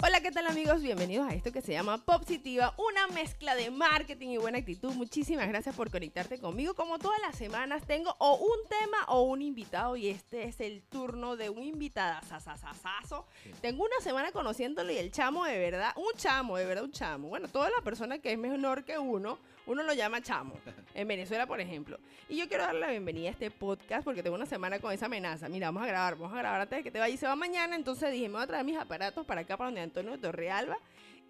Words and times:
Hola, 0.00 0.20
¿qué 0.20 0.30
tal 0.30 0.46
amigos? 0.46 0.80
Bienvenidos 0.80 1.28
a 1.28 1.34
esto 1.34 1.50
que 1.50 1.60
se 1.60 1.72
llama 1.72 1.98
Positiva, 1.98 2.72
una 2.78 3.08
mezcla 3.08 3.56
de 3.56 3.72
marketing 3.72 4.28
y 4.28 4.36
buena 4.36 4.58
actitud. 4.58 4.92
Muchísimas 4.94 5.48
gracias 5.48 5.74
por 5.74 5.90
conectarte 5.90 6.38
conmigo. 6.38 6.74
Como 6.74 7.00
todas 7.00 7.18
las 7.20 7.34
semanas 7.34 7.82
tengo 7.84 8.14
o 8.20 8.36
un 8.36 8.68
tema 8.68 8.98
o 9.08 9.22
un 9.22 9.42
invitado 9.42 9.96
y 9.96 10.06
este 10.06 10.44
es 10.44 10.60
el 10.60 10.82
turno 10.82 11.36
de 11.36 11.50
un 11.50 11.64
invitado 11.64 12.20
sasasasazo. 12.28 13.26
Tengo 13.60 13.84
una 13.84 14.00
semana 14.00 14.30
conociéndolo 14.30 14.92
y 14.92 14.98
el 14.98 15.10
chamo 15.10 15.44
de 15.44 15.58
verdad, 15.58 15.92
un 15.96 16.16
chamo, 16.16 16.56
de 16.58 16.66
verdad 16.66 16.84
un 16.84 16.92
chamo. 16.92 17.26
Bueno, 17.26 17.48
toda 17.48 17.68
la 17.68 17.82
persona 17.82 18.20
que 18.20 18.30
es 18.30 18.38
menor 18.38 18.84
que 18.84 19.00
uno, 19.00 19.40
uno 19.68 19.82
lo 19.82 19.92
llama 19.92 20.20
chamo. 20.22 20.54
En 20.94 21.06
Venezuela, 21.06 21.46
por 21.46 21.60
ejemplo. 21.60 21.98
Y 22.28 22.36
yo 22.38 22.48
quiero 22.48 22.64
darle 22.64 22.80
la 22.80 22.90
bienvenida 22.90 23.28
a 23.28 23.32
este 23.32 23.50
podcast 23.50 24.02
porque 24.02 24.22
tengo 24.22 24.34
una 24.34 24.46
semana 24.46 24.80
con 24.80 24.92
esa 24.92 25.06
amenaza. 25.06 25.48
Mira, 25.48 25.68
vamos 25.68 25.84
a 25.84 25.86
grabar, 25.86 26.16
vamos 26.16 26.34
a 26.34 26.38
grabar 26.38 26.62
antes 26.62 26.78
de 26.78 26.82
que 26.82 26.90
te 26.90 26.98
vayas 26.98 27.14
y 27.14 27.18
se 27.18 27.26
va 27.26 27.36
mañana. 27.36 27.76
Entonces 27.76 28.10
dije, 28.10 28.28
me 28.28 28.34
voy 28.34 28.42
a 28.42 28.46
traer 28.46 28.64
mis 28.64 28.78
aparatos 28.78 29.24
para 29.26 29.42
acá, 29.42 29.56
para 29.56 29.68
donde 29.68 29.82
Antonio 29.82 30.18
Torrealba. 30.18 30.78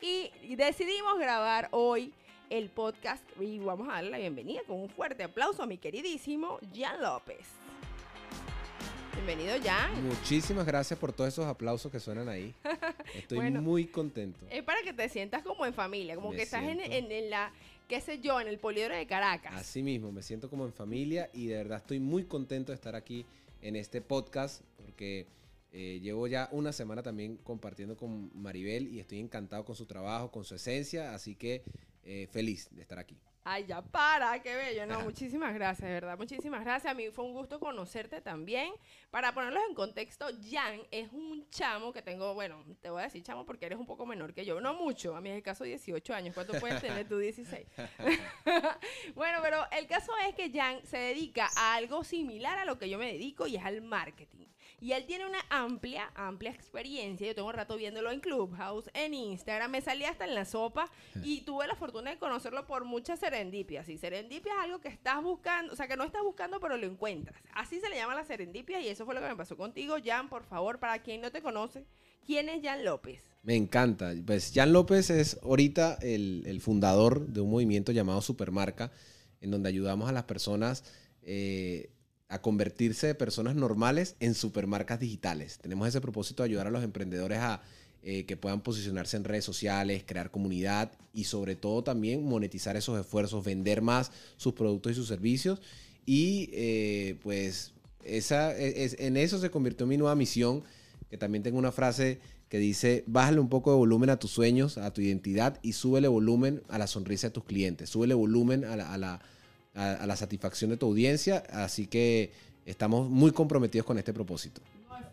Y 0.00 0.30
decidimos 0.54 1.18
grabar 1.18 1.68
hoy 1.72 2.14
el 2.48 2.70
podcast 2.70 3.24
y 3.40 3.58
vamos 3.58 3.88
a 3.88 3.94
darle 3.94 4.10
la 4.10 4.18
bienvenida 4.18 4.60
con 4.66 4.80
un 4.80 4.88
fuerte 4.88 5.24
aplauso 5.24 5.62
a 5.62 5.66
mi 5.66 5.76
queridísimo 5.76 6.60
Jan 6.72 7.02
López. 7.02 7.46
Bienvenido, 9.14 9.56
Jan. 9.62 10.06
Muchísimas 10.06 10.64
gracias 10.64 10.96
por 10.96 11.12
todos 11.12 11.28
esos 11.32 11.44
aplausos 11.44 11.90
que 11.90 11.98
suenan 11.98 12.28
ahí. 12.28 12.54
Estoy 13.14 13.50
muy 13.50 13.86
contento. 13.88 14.46
Es 14.48 14.62
para 14.62 14.80
que 14.82 14.92
te 14.92 15.08
sientas 15.08 15.42
como 15.42 15.66
en 15.66 15.74
familia, 15.74 16.14
como 16.14 16.30
que 16.30 16.42
estás 16.42 16.62
en, 16.62 16.80
en, 16.80 17.28
la, 17.28 17.52
qué 17.88 18.00
sé 18.02 18.20
yo, 18.20 18.40
en 18.40 18.48
el 18.48 18.58
poliedro 18.58 18.94
de 18.94 19.06
Caracas. 19.06 19.54
Así 19.54 19.82
mismo, 19.82 20.12
me 20.12 20.22
siento 20.22 20.50
como 20.50 20.66
en 20.66 20.72
familia 20.72 21.30
y 21.32 21.46
de 21.46 21.56
verdad 21.56 21.78
estoy 21.78 21.98
muy 21.98 22.24
contento 22.24 22.70
de 22.70 22.76
estar 22.76 22.94
aquí 22.94 23.24
en 23.62 23.76
este 23.76 24.02
podcast 24.02 24.62
porque 24.76 25.26
eh, 25.72 25.98
llevo 26.00 26.26
ya 26.26 26.48
una 26.52 26.72
semana 26.72 27.02
también 27.02 27.38
compartiendo 27.38 27.96
con 27.96 28.30
Maribel 28.34 28.88
y 28.88 29.00
estoy 29.00 29.18
encantado 29.20 29.64
con 29.64 29.74
su 29.74 29.86
trabajo, 29.86 30.30
con 30.30 30.44
su 30.44 30.54
esencia, 30.54 31.14
así 31.14 31.34
que 31.34 31.62
eh, 32.04 32.28
feliz 32.30 32.68
de 32.70 32.82
estar 32.82 32.98
aquí. 32.98 33.16
Ay, 33.50 33.64
ya 33.64 33.80
para, 33.80 34.42
qué 34.42 34.54
bello. 34.54 34.84
No, 34.84 35.00
muchísimas 35.00 35.54
gracias, 35.54 35.88
de 35.88 35.94
verdad. 35.94 36.18
Muchísimas 36.18 36.62
gracias. 36.62 36.92
A 36.92 36.94
mí 36.94 37.08
fue 37.10 37.24
un 37.24 37.32
gusto 37.32 37.58
conocerte 37.58 38.20
también. 38.20 38.74
Para 39.10 39.32
ponerlos 39.32 39.62
en 39.66 39.74
contexto, 39.74 40.26
Jan 40.50 40.82
es 40.90 41.10
un 41.14 41.48
chamo 41.48 41.90
que 41.90 42.02
tengo, 42.02 42.34
bueno, 42.34 42.62
te 42.82 42.90
voy 42.90 43.00
a 43.00 43.04
decir 43.04 43.22
chamo 43.22 43.46
porque 43.46 43.64
eres 43.64 43.78
un 43.78 43.86
poco 43.86 44.04
menor 44.04 44.34
que 44.34 44.44
yo. 44.44 44.60
No 44.60 44.74
mucho, 44.74 45.16
a 45.16 45.22
mí 45.22 45.30
es 45.30 45.36
el 45.36 45.42
caso 45.42 45.64
18 45.64 46.12
años. 46.12 46.34
¿Cuánto 46.34 46.60
puedes 46.60 46.78
tener 46.82 47.08
tú 47.08 47.16
16? 47.16 47.66
bueno, 49.14 49.38
pero 49.40 49.64
el 49.72 49.86
caso 49.86 50.12
es 50.28 50.34
que 50.34 50.52
Jan 50.52 50.84
se 50.84 50.98
dedica 50.98 51.48
a 51.56 51.76
algo 51.76 52.04
similar 52.04 52.58
a 52.58 52.66
lo 52.66 52.78
que 52.78 52.90
yo 52.90 52.98
me 52.98 53.10
dedico 53.10 53.46
y 53.46 53.56
es 53.56 53.64
al 53.64 53.80
marketing. 53.80 54.44
Y 54.80 54.92
él 54.92 55.06
tiene 55.06 55.26
una 55.26 55.40
amplia, 55.50 56.12
amplia 56.14 56.52
experiencia. 56.52 57.26
Yo 57.26 57.34
tengo 57.34 57.48
un 57.48 57.54
rato 57.54 57.76
viéndolo 57.76 58.12
en 58.12 58.20
Clubhouse, 58.20 58.88
en 58.94 59.12
Instagram. 59.12 59.72
Me 59.72 59.80
salí 59.80 60.04
hasta 60.04 60.24
en 60.24 60.34
la 60.34 60.44
sopa 60.44 60.88
y 61.24 61.40
tuve 61.40 61.66
la 61.66 61.74
fortuna 61.74 62.10
de 62.10 62.18
conocerlo 62.18 62.64
por 62.66 62.84
muchas 62.84 63.18
serendipias. 63.18 63.88
Y 63.88 63.98
serendipia 63.98 64.52
es 64.52 64.64
algo 64.64 64.80
que 64.80 64.88
estás 64.88 65.20
buscando, 65.22 65.72
o 65.72 65.76
sea, 65.76 65.88
que 65.88 65.96
no 65.96 66.04
estás 66.04 66.22
buscando, 66.22 66.60
pero 66.60 66.76
lo 66.76 66.86
encuentras. 66.86 67.42
Así 67.54 67.80
se 67.80 67.88
le 67.88 67.96
llama 67.96 68.14
la 68.14 68.24
serendipia 68.24 68.80
y 68.80 68.88
eso 68.88 69.04
fue 69.04 69.14
lo 69.14 69.20
que 69.20 69.28
me 69.28 69.36
pasó 69.36 69.56
contigo. 69.56 69.96
Jan, 70.04 70.28
por 70.28 70.44
favor, 70.44 70.78
para 70.78 71.02
quien 71.02 71.20
no 71.20 71.32
te 71.32 71.42
conoce, 71.42 71.84
¿quién 72.24 72.48
es 72.48 72.62
Jan 72.62 72.84
López? 72.84 73.24
Me 73.42 73.56
encanta. 73.56 74.12
Pues 74.24 74.52
Jan 74.54 74.72
López 74.72 75.10
es 75.10 75.40
ahorita 75.42 75.98
el, 76.02 76.44
el 76.46 76.60
fundador 76.60 77.26
de 77.26 77.40
un 77.40 77.50
movimiento 77.50 77.90
llamado 77.90 78.22
Supermarca, 78.22 78.92
en 79.40 79.50
donde 79.50 79.68
ayudamos 79.68 80.08
a 80.08 80.12
las 80.12 80.24
personas. 80.24 80.84
Eh, 81.22 81.90
a 82.28 82.40
convertirse 82.40 83.06
de 83.06 83.14
personas 83.14 83.56
normales 83.56 84.16
en 84.20 84.34
supermarcas 84.34 85.00
digitales. 85.00 85.58
Tenemos 85.58 85.88
ese 85.88 86.00
propósito 86.00 86.42
de 86.42 86.50
ayudar 86.50 86.66
a 86.66 86.70
los 86.70 86.84
emprendedores 86.84 87.38
a 87.38 87.62
eh, 88.02 88.26
que 88.26 88.36
puedan 88.36 88.60
posicionarse 88.60 89.16
en 89.16 89.24
redes 89.24 89.44
sociales, 89.44 90.04
crear 90.06 90.30
comunidad 90.30 90.92
y 91.12 91.24
sobre 91.24 91.56
todo 91.56 91.82
también 91.82 92.24
monetizar 92.24 92.76
esos 92.76 93.00
esfuerzos, 93.00 93.44
vender 93.44 93.82
más 93.82 94.12
sus 94.36 94.52
productos 94.52 94.92
y 94.92 94.94
sus 94.94 95.08
servicios. 95.08 95.60
Y 96.06 96.50
eh, 96.52 97.18
pues 97.22 97.72
esa, 98.04 98.56
e, 98.56 98.84
es, 98.84 98.96
en 99.00 99.16
eso 99.16 99.38
se 99.40 99.50
convirtió 99.50 99.86
mi 99.86 99.96
nueva 99.96 100.14
misión, 100.14 100.62
que 101.10 101.18
también 101.18 101.42
tengo 101.42 101.58
una 101.58 101.72
frase 101.72 102.20
que 102.48 102.58
dice, 102.58 103.04
bájale 103.06 103.40
un 103.40 103.48
poco 103.48 103.72
de 103.72 103.78
volumen 103.78 104.10
a 104.10 104.18
tus 104.18 104.30
sueños, 104.30 104.78
a 104.78 104.92
tu 104.92 105.00
identidad 105.00 105.58
y 105.62 105.72
súbele 105.72 106.08
volumen 106.08 106.62
a 106.68 106.78
la 106.78 106.86
sonrisa 106.86 107.28
de 107.28 107.32
tus 107.32 107.44
clientes, 107.44 107.90
súbele 107.90 108.14
volumen 108.14 108.64
a 108.64 108.76
la 108.76 108.92
a, 108.92 108.98
la 108.98 109.20
satisfacción 110.16 110.70
de 110.70 110.76
tu 110.76 110.86
audiencia. 110.86 111.44
Así 111.50 111.86
que 111.86 112.32
estamos 112.66 113.08
muy 113.08 113.32
comprometidos 113.32 113.86
con 113.86 113.98
este 113.98 114.12
propósito. 114.12 114.60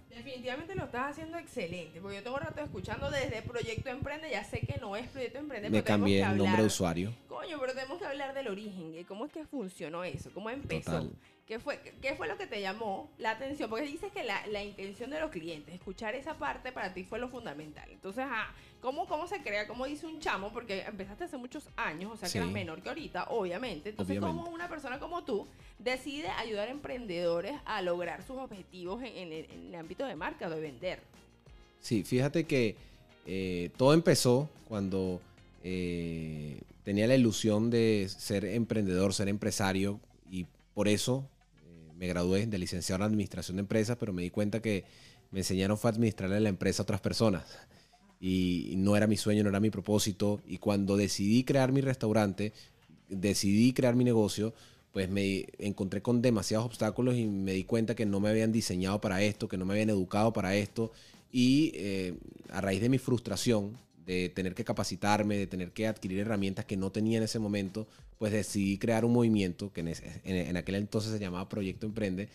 definitivamente 0.10 0.76
lo 0.76 0.86
estás 0.86 1.12
haciendo 1.12 1.38
excelente, 1.38 2.02
porque 2.02 2.18
yo 2.18 2.24
tengo 2.24 2.38
rato 2.38 2.62
escuchando 2.62 3.10
desde 3.12 3.42
Proyecto 3.42 3.90
Emprende, 3.90 4.30
ya 4.30 4.44
sé 4.44 4.60
que 4.62 4.80
no 4.80 4.96
es 4.96 5.08
Proyecto 5.08 5.40
Emprende. 5.40 5.70
Me 5.70 5.84
cambié 5.84 6.22
el 6.22 6.38
nombre 6.38 6.62
de 6.62 6.68
usuario. 6.68 7.14
Coño, 7.28 7.58
pero 7.60 7.74
tenemos 7.74 8.00
que 8.00 8.06
hablar 8.06 8.34
del 8.34 8.48
origen, 8.48 8.94
de 8.94 9.06
cómo 9.06 9.26
es 9.26 9.32
que 9.32 9.46
funcionó 9.46 10.04
eso, 10.04 10.32
cómo 10.34 10.50
empezó. 10.50 11.10
¿Qué 11.46 11.60
fue, 11.60 11.80
¿Qué 12.02 12.16
fue 12.16 12.28
lo 12.28 12.38
que 12.38 12.48
te 12.48 12.60
llamó 12.60 13.12
la 13.20 13.32
atención? 13.32 13.70
Porque 13.70 13.86
dices 13.86 14.12
que 14.12 14.24
la, 14.24 14.48
la, 14.48 14.64
intención 14.64 15.12
de 15.12 15.20
los 15.20 15.30
clientes, 15.30 15.76
escuchar 15.76 16.16
esa 16.16 16.40
parte 16.40 16.72
para 16.72 16.92
ti 16.92 17.04
fue 17.04 17.20
lo 17.20 17.30
fundamental. 17.30 17.88
Entonces, 17.92 18.26
ah, 18.28 18.52
¿cómo, 18.82 19.06
¿cómo 19.06 19.28
se 19.28 19.40
crea? 19.42 19.68
¿Cómo 19.68 19.86
dice 19.86 20.08
un 20.08 20.20
chamo? 20.20 20.52
Porque 20.52 20.82
empezaste 20.82 21.26
hace 21.26 21.38
muchos 21.38 21.70
años, 21.76 22.14
o 22.14 22.18
sea 22.18 22.30
que 22.30 22.40
eras 22.40 22.50
menor 22.50 22.82
que 22.82 22.90
ahorita, 22.90 23.26
obviamente. 23.26 23.90
Entonces, 23.90 24.20
¿cómo 24.20 24.50
una 24.50 24.68
persona 24.68 24.98
como 24.98 25.24
tú 25.24 25.48
decide 25.78 26.30
ayudar 26.30 26.68
a 26.68 26.72
emprendedores 26.72 27.54
a 27.66 27.84
lograr 27.84 28.24
sus 28.24 28.38
objetivos 28.38 29.04
en, 29.04 29.32
el, 29.32 29.76
ámbito 29.76 30.04
de 30.08 30.16
marca, 30.16 30.50
de 30.50 30.60
vender? 30.60 31.00
Sí, 31.80 32.04
fíjate 32.04 32.46
que 32.46 32.76
eh, 33.28 33.70
todo 33.78 33.94
empezó 33.94 34.50
cuando 34.68 35.22
eh, 35.64 36.60
tenía 36.84 37.06
la 37.06 37.14
ilusión 37.14 37.70
de 37.70 38.08
ser 38.10 38.46
emprendedor, 38.46 39.14
ser 39.14 39.28
empresario, 39.28 40.00
y 40.32 40.48
por 40.74 40.88
eso 40.88 41.30
me 41.98 42.08
gradué 42.08 42.46
de 42.46 42.58
licenciado 42.58 43.04
en 43.04 43.12
administración 43.12 43.58
de 43.58 43.62
empresas, 43.62 43.98
pero 44.00 44.14
me 44.14 44.22
di 44.22 44.30
cuenta 44.30 44.62
que 44.62 44.86
me 45.32 45.40
enseñaron 45.40 45.78
fue 45.78 45.90
administrarle 45.90 46.40
la 46.40 46.50
empresa 46.50 46.82
a 46.82 46.84
otras 46.84 47.02
personas. 47.02 47.46
Y 48.20 48.74
no 48.78 48.96
era 48.96 49.08
mi 49.08 49.18
sueño, 49.18 49.44
no 49.44 49.50
era 49.50 49.60
mi 49.60 49.70
propósito. 49.70 50.42
Y 50.48 50.58
cuando 50.58 50.98
decidí 50.98 51.44
crear 51.44 51.72
mi 51.72 51.82
restaurante, 51.82 52.54
decidí 53.10 53.74
crear 53.74 53.96
mi 53.96 54.04
negocio, 54.04 54.54
pues 54.92 55.10
me 55.10 55.48
encontré 55.60 56.02
con 56.02 56.22
demasiados 56.22 56.66
obstáculos 56.66 57.16
y 57.16 57.26
me 57.26 57.52
di 57.52 57.66
cuenta 57.66 57.96
que 57.96 58.06
no 58.06 58.20
me 58.20 58.30
habían 58.30 58.52
diseñado 58.52 59.02
para 59.02 59.22
esto, 59.22 59.48
que 59.48 59.58
no 59.58 59.66
me 59.66 59.74
habían 59.74 59.90
educado 59.90 60.32
para 60.32 60.56
esto. 60.56 60.92
Y 61.32 61.72
eh, 61.76 62.14
a 62.50 62.62
raíz 62.62 62.82
de 62.82 62.90
mi 62.90 62.98
frustración, 62.98 63.78
de 64.06 64.30
tener 64.30 64.54
que 64.54 64.64
capacitarme, 64.64 65.38
de 65.38 65.48
tener 65.48 65.72
que 65.72 65.88
adquirir 65.88 66.20
herramientas 66.20 66.66
que 66.66 66.78
no 66.78 66.92
tenía 66.92 67.18
en 67.18 67.24
ese 67.24 67.40
momento, 67.40 67.88
pues 68.20 68.32
decidí 68.32 68.78
crear 68.78 69.04
un 69.04 69.14
movimiento 69.14 69.74
que 69.74 69.82
en, 69.82 70.58
aquel 70.58 70.76
entonces 70.76 71.12
se 71.12 71.20
llamaba 71.20 71.50
Proyecto 71.50 71.86
Emprende, 71.88 72.30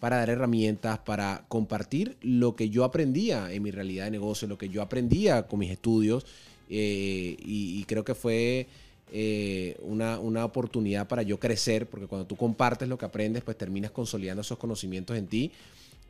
para 0.00 0.16
dar 0.16 0.30
herramientas, 0.30 0.98
para 0.98 1.44
compartir 1.48 2.16
lo 2.22 2.56
que 2.56 2.70
yo 2.70 2.84
aprendía 2.84 3.52
en 3.52 3.62
mi 3.62 3.70
realidad 3.70 4.06
de 4.06 4.10
negocio, 4.10 4.48
lo 4.48 4.58
que 4.58 4.68
yo 4.68 4.82
aprendía 4.82 5.46
con 5.46 5.60
mis 5.60 5.70
estudios, 5.70 6.26
eh, 6.68 7.36
y, 7.38 7.84
creo 7.84 8.02
que 8.02 8.14
fue 8.14 8.66
eh, 9.12 9.76
una, 9.82 10.44
oportunidad 10.44 11.06
para 11.06 11.22
yo 11.22 11.38
crecer, 11.38 11.86
porque 11.86 12.06
cuando 12.06 12.26
tú 12.26 12.34
compartes 12.34 12.88
lo 12.88 12.96
que 12.96 13.04
aprendes, 13.04 13.44
pues 13.44 13.58
terminas 13.58 13.90
consolidando 13.90 14.40
esos 14.40 14.58
conocimientos 14.58 15.16
en 15.16 15.26
ti. 15.26 15.52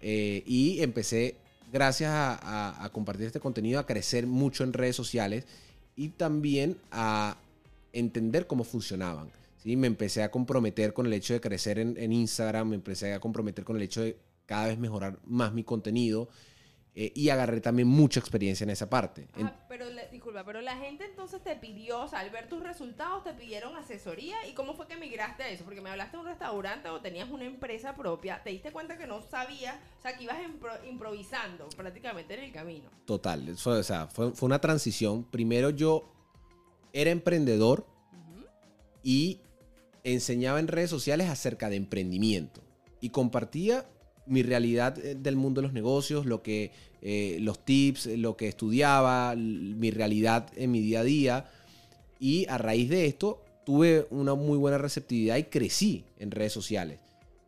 Eh, 0.00 0.42
y 0.46 0.80
empecé 0.80 1.36
gracias 1.72 2.12
a, 2.12 2.88
compartir 2.92 3.26
este 3.26 3.40
contenido, 3.40 3.80
a 3.80 3.86
crecer 3.86 4.26
mucho 4.26 4.62
en 4.62 4.74
redes 4.74 4.94
sociales 4.94 5.46
y 5.96 6.10
también 6.10 6.76
a 6.90 7.38
entender 7.92 8.46
cómo 8.46 8.62
funcionaban. 8.62 9.30
¿sí? 9.56 9.76
Me 9.76 9.86
empecé 9.86 10.22
a 10.22 10.30
comprometer 10.30 10.92
con 10.92 11.06
el 11.06 11.14
hecho 11.14 11.32
de 11.32 11.40
crecer 11.40 11.78
en, 11.78 12.12
Instagram, 12.12 12.68
me 12.68 12.74
empecé 12.74 13.14
a 13.14 13.20
comprometer 13.20 13.64
con 13.64 13.76
el 13.76 13.82
hecho 13.82 14.02
de 14.02 14.16
cada 14.44 14.66
vez 14.66 14.78
mejorar 14.78 15.18
más 15.26 15.54
mi 15.54 15.64
contenido. 15.64 16.28
Eh, 16.94 17.10
y 17.14 17.30
agarré 17.30 17.62
también 17.62 17.88
mucha 17.88 18.20
experiencia 18.20 18.64
en 18.64 18.70
esa 18.70 18.90
parte. 18.90 19.26
Ah, 19.42 19.54
pero 19.66 19.86
disculpa, 20.10 20.44
pero 20.44 20.60
la 20.60 20.76
gente 20.76 21.06
entonces 21.06 21.42
te 21.42 21.56
pidió, 21.56 22.02
o 22.02 22.08
sea, 22.08 22.20
al 22.20 22.28
ver 22.28 22.50
tus 22.50 22.62
resultados, 22.62 23.24
te 23.24 23.32
pidieron 23.32 23.74
asesoría. 23.76 24.46
¿Y 24.46 24.52
cómo 24.52 24.74
fue 24.74 24.86
que 24.86 24.96
migraste 24.96 25.42
a 25.42 25.48
eso? 25.48 25.64
Porque 25.64 25.80
me 25.80 25.88
hablaste 25.88 26.18
de 26.18 26.22
un 26.22 26.28
restaurante 26.28 26.90
o 26.90 27.00
tenías 27.00 27.30
una 27.30 27.44
empresa 27.44 27.96
propia. 27.96 28.42
¿Te 28.42 28.50
diste 28.50 28.72
cuenta 28.72 28.98
que 28.98 29.06
no 29.06 29.22
sabías, 29.22 29.76
o 29.98 30.02
sea, 30.02 30.16
que 30.18 30.24
ibas 30.24 30.36
improvisando 30.86 31.66
prácticamente 31.70 32.34
en 32.34 32.40
el 32.40 32.52
camino? 32.52 32.90
Total, 33.06 33.48
o 33.48 33.82
sea, 33.82 34.06
fue, 34.08 34.32
fue 34.32 34.46
una 34.46 34.60
transición. 34.60 35.24
Primero 35.24 35.70
yo 35.70 36.12
era 36.92 37.10
emprendedor 37.10 37.86
y 39.02 39.40
enseñaba 40.04 40.60
en 40.60 40.68
redes 40.68 40.90
sociales 40.90 41.30
acerca 41.30 41.70
de 41.70 41.76
emprendimiento. 41.76 42.60
Y 43.00 43.08
compartía 43.10 43.86
mi 44.26 44.42
realidad 44.42 44.98
eh, 44.98 45.14
del 45.14 45.36
mundo 45.36 45.60
de 45.60 45.66
los 45.66 45.74
negocios, 45.74 46.26
lo 46.26 46.42
que, 46.42 46.70
eh, 47.00 47.38
los 47.40 47.64
tips, 47.64 48.06
lo 48.06 48.36
que 48.36 48.48
estudiaba, 48.48 49.34
mi 49.36 49.90
realidad 49.90 50.48
en 50.56 50.70
mi 50.70 50.80
día 50.80 51.00
a 51.00 51.04
día. 51.04 51.50
Y 52.18 52.46
a 52.48 52.58
raíz 52.58 52.88
de 52.88 53.06
esto 53.06 53.44
tuve 53.64 54.06
una 54.10 54.34
muy 54.34 54.58
buena 54.58 54.78
receptividad 54.78 55.36
y 55.36 55.44
crecí 55.44 56.04
en 56.18 56.30
redes 56.30 56.52
sociales. 56.52 57.00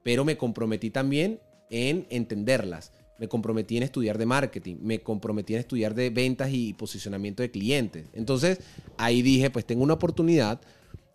Pero 0.03 0.25
me 0.25 0.37
comprometí 0.37 0.91
también 0.91 1.41
en 1.71 2.07
entenderlas. 2.11 2.93
me 3.17 3.29
comprometí 3.29 3.77
en 3.77 3.85
estudiar 3.85 4.19
de 4.19 4.27
marketing, 4.27 4.77
me 4.83 4.99
comprometí 4.99 5.55
en 5.55 5.61
estudiar 5.61 5.95
de 5.95 6.11
ventas 6.11 6.51
y 6.53 6.73
posicionamiento 6.73 7.45
de 7.45 7.51
clientes. 7.53 8.09
Entonces 8.13 8.59
ahí 8.99 9.23
dije, 9.23 9.51
pues 9.51 9.65
tengo 9.65 9.85
una 9.85 9.95
oportunidad 9.95 10.61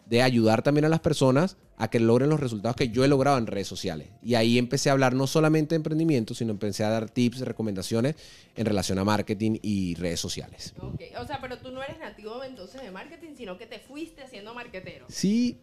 de 0.06 0.22
ayudar 0.22 0.64
también 0.64 0.86
a 0.86 0.90
las 0.90 1.02
personas 1.02 1.58
a 1.80 1.90
que 1.90 2.00
logren 2.00 2.30
los 2.30 2.42
resultados 2.42 2.76
que 2.76 2.90
yo 2.90 3.06
he 3.06 3.08
logrado 3.08 3.38
en 3.38 3.48
redes 3.48 3.68
sociales. 3.68 4.10
Y 4.22 4.36
ahí 4.36 4.58
empecé 4.58 4.90
a 4.90 4.92
hablar 4.92 5.16
no 5.16 5.28
solamente 5.28 5.70
de 5.70 5.78
emprendimiento, 5.78 6.34
sino 6.34 6.52
empecé 6.52 6.84
a 6.84 6.90
dar 6.90 7.10
tips, 7.10 7.40
recomendaciones 7.40 8.16
en 8.58 8.66
relación 8.66 9.00
a 9.00 9.06
marketing 9.06 9.60
y 9.62 9.96
redes 9.96 10.20
sociales. 10.20 10.74
Ok, 10.82 11.02
o 11.18 11.26
sea, 11.26 11.40
pero 11.42 11.58
tú 11.58 11.72
no 11.72 11.82
eres 11.82 11.98
nativo 11.98 12.44
entonces 12.44 12.82
de 12.82 12.92
marketing, 12.92 13.30
sino 13.38 13.58
que 13.58 13.66
te 13.66 13.80
fuiste 13.80 14.22
haciendo 14.22 14.54
marketero. 14.54 15.06
Sí, 15.08 15.58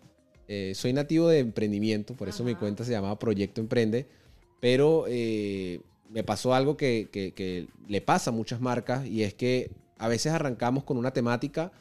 eh, 0.48 0.72
soy 0.74 0.94
nativo 0.94 1.28
de 1.28 1.40
emprendimiento, 1.40 2.14
por 2.14 2.30
eso 2.30 2.44
mi 2.44 2.54
cuenta 2.54 2.82
se 2.82 2.92
llamaba 2.92 3.18
Proyecto 3.18 3.60
Emprende, 3.60 4.06
pero 4.58 5.04
eh, 5.06 5.82
me 6.08 6.24
pasó 6.24 6.54
algo 6.54 6.78
que, 6.78 7.10
que, 7.12 7.68
le 7.88 8.00
pasa 8.00 8.30
a 8.30 8.32
muchas 8.32 8.62
marcas 8.62 9.06
y 9.06 9.22
es 9.22 9.34
que 9.34 9.70
a 9.98 10.08
veces 10.08 10.32
arrancamos 10.32 10.84
con 10.84 10.96
una 10.96 11.10
temática, 11.10 11.72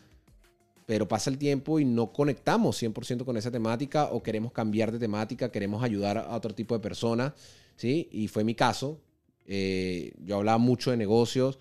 pero 0.86 1.08
pasa 1.08 1.30
el 1.30 1.38
tiempo 1.38 1.80
y 1.80 1.86
no 1.86 2.12
conectamos 2.12 2.82
100% 2.82 3.26
con 3.26 3.38
esa 3.38 3.52
temática 3.52 4.06
o 4.12 4.22
queremos 4.22 4.52
cambiar 4.52 4.92
de 4.92 5.00
temática, 5.00 5.52
queremos 5.52 5.84
ayudar 5.84 6.18
a 6.18 6.36
otro 6.36 6.54
tipo 6.54 6.76
de 6.76 6.80
personas, 6.80 7.34
¿sí? 7.76 8.08
Y 8.12 8.28
fue 8.28 8.44
mi 8.44 8.56
caso. 8.56 9.00
Eh, 9.48 10.14
yo 10.24 10.38
hablaba 10.38 10.58
mucho 10.58 10.92
de 10.92 10.98
negocios 10.98 11.60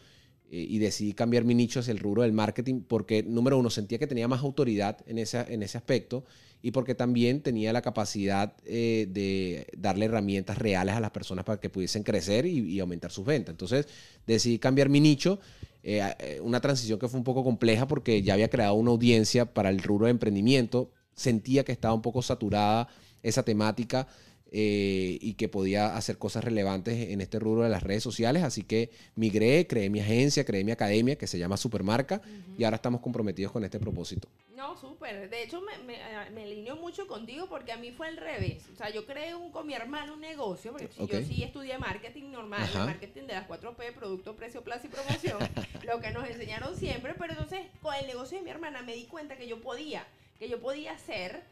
eh, 0.50 0.66
y 0.68 0.78
decidí 0.78 1.12
cambiar 1.12 1.44
mi 1.44 1.54
nicho 1.54 1.80
hacia 1.80 1.92
el 1.92 1.98
rubro 1.98 2.22
del 2.22 2.32
marketing 2.32 2.82
porque, 2.86 3.22
número 3.22 3.58
uno, 3.58 3.70
sentía 3.70 3.98
que 3.98 4.06
tenía 4.06 4.28
más 4.28 4.40
autoridad 4.40 4.98
en 5.06 5.18
ese, 5.18 5.40
en 5.52 5.62
ese 5.62 5.78
aspecto 5.78 6.24
y 6.64 6.70
porque 6.70 6.94
también 6.94 7.42
tenía 7.42 7.74
la 7.74 7.82
capacidad 7.82 8.54
eh, 8.64 9.06
de 9.10 9.66
darle 9.76 10.06
herramientas 10.06 10.56
reales 10.56 10.94
a 10.94 11.00
las 11.00 11.10
personas 11.10 11.44
para 11.44 11.60
que 11.60 11.68
pudiesen 11.68 12.02
crecer 12.02 12.46
y, 12.46 12.80
aumentar 12.80 13.10
sus 13.10 13.26
ventas. 13.26 13.52
Entonces 13.52 13.86
decidí 14.26 14.58
cambiar 14.58 14.88
mi 14.88 14.98
nicho, 14.98 15.40
eh, 15.86 16.02
eh, 16.18 16.40
una 16.40 16.60
transición 16.60 16.98
que 16.98 17.08
fue 17.08 17.18
un 17.18 17.24
poco 17.24 17.44
compleja 17.44 17.86
porque 17.86 18.22
ya 18.22 18.32
había 18.32 18.48
creado 18.48 18.72
una 18.74 18.90
audiencia 18.90 19.44
para 19.44 19.68
el 19.68 19.82
rubro 19.82 20.06
de 20.06 20.12
emprendimiento, 20.12 20.90
sentía 21.14 21.62
que 21.62 21.72
estaba 21.72 21.92
un 21.92 22.00
poco 22.00 22.22
saturada 22.22 22.88
esa 23.22 23.42
temática 23.42 24.08
eh, 24.52 25.18
y 25.20 25.34
que 25.34 25.48
podía 25.48 25.96
hacer 25.96 26.16
cosas 26.16 26.44
relevantes 26.44 27.10
en 27.10 27.20
este 27.20 27.38
rubro 27.38 27.64
de 27.64 27.70
las 27.70 27.82
redes 27.82 28.02
sociales. 28.02 28.44
Así 28.44 28.62
que 28.62 28.90
migré, 29.16 29.66
creé 29.66 29.90
mi 29.90 30.00
agencia, 30.00 30.44
creé 30.44 30.62
mi 30.62 30.70
academia 30.70 31.16
que 31.16 31.26
se 31.26 31.38
llama 31.38 31.56
Supermarca 31.56 32.22
y 32.56 32.62
ahora 32.62 32.76
estamos 32.76 33.00
comprometidos 33.00 33.50
con 33.52 33.64
este 33.64 33.80
propósito. 33.80 34.28
No, 34.54 34.76
súper. 34.78 35.28
De 35.28 35.42
hecho, 35.42 35.60
me, 35.60 35.76
me, 35.78 35.98
me, 36.30 36.44
alineo 36.44 36.76
mucho 36.76 37.08
contigo 37.08 37.48
porque 37.48 37.72
a 37.72 37.76
mí 37.76 37.90
fue 37.90 38.06
al 38.06 38.16
revés. 38.16 38.62
O 38.72 38.76
sea, 38.76 38.90
yo 38.90 39.04
creé 39.06 39.34
un, 39.34 39.50
con 39.50 39.66
mi 39.66 39.74
hermano 39.74 40.14
un 40.14 40.20
negocio, 40.20 40.70
porque 40.70 40.88
yo 40.96 41.20
sí 41.22 41.42
estudié 41.42 41.76
marketing 41.78 42.30
normal, 42.30 42.68
marketing 42.74 43.22
de 43.22 43.34
las 43.34 43.48
4P, 43.48 43.92
producto, 43.92 44.36
precio, 44.36 44.62
plaza 44.62 44.86
y 44.86 44.90
promoción, 44.90 45.38
lo 45.84 46.00
que 46.00 46.12
nos 46.12 46.28
enseñaron 46.28 46.76
siempre. 46.76 47.14
Pero 47.18 47.32
entonces, 47.32 47.60
con 47.82 47.94
el 47.94 48.06
negocio 48.06 48.38
de 48.38 48.44
mi 48.44 48.50
hermana 48.50 48.82
me 48.82 48.94
di 48.94 49.06
cuenta 49.06 49.36
que 49.36 49.48
yo 49.48 49.60
podía, 49.60 50.06
que 50.38 50.48
yo 50.48 50.60
podía 50.60 50.92
hacer 50.92 51.42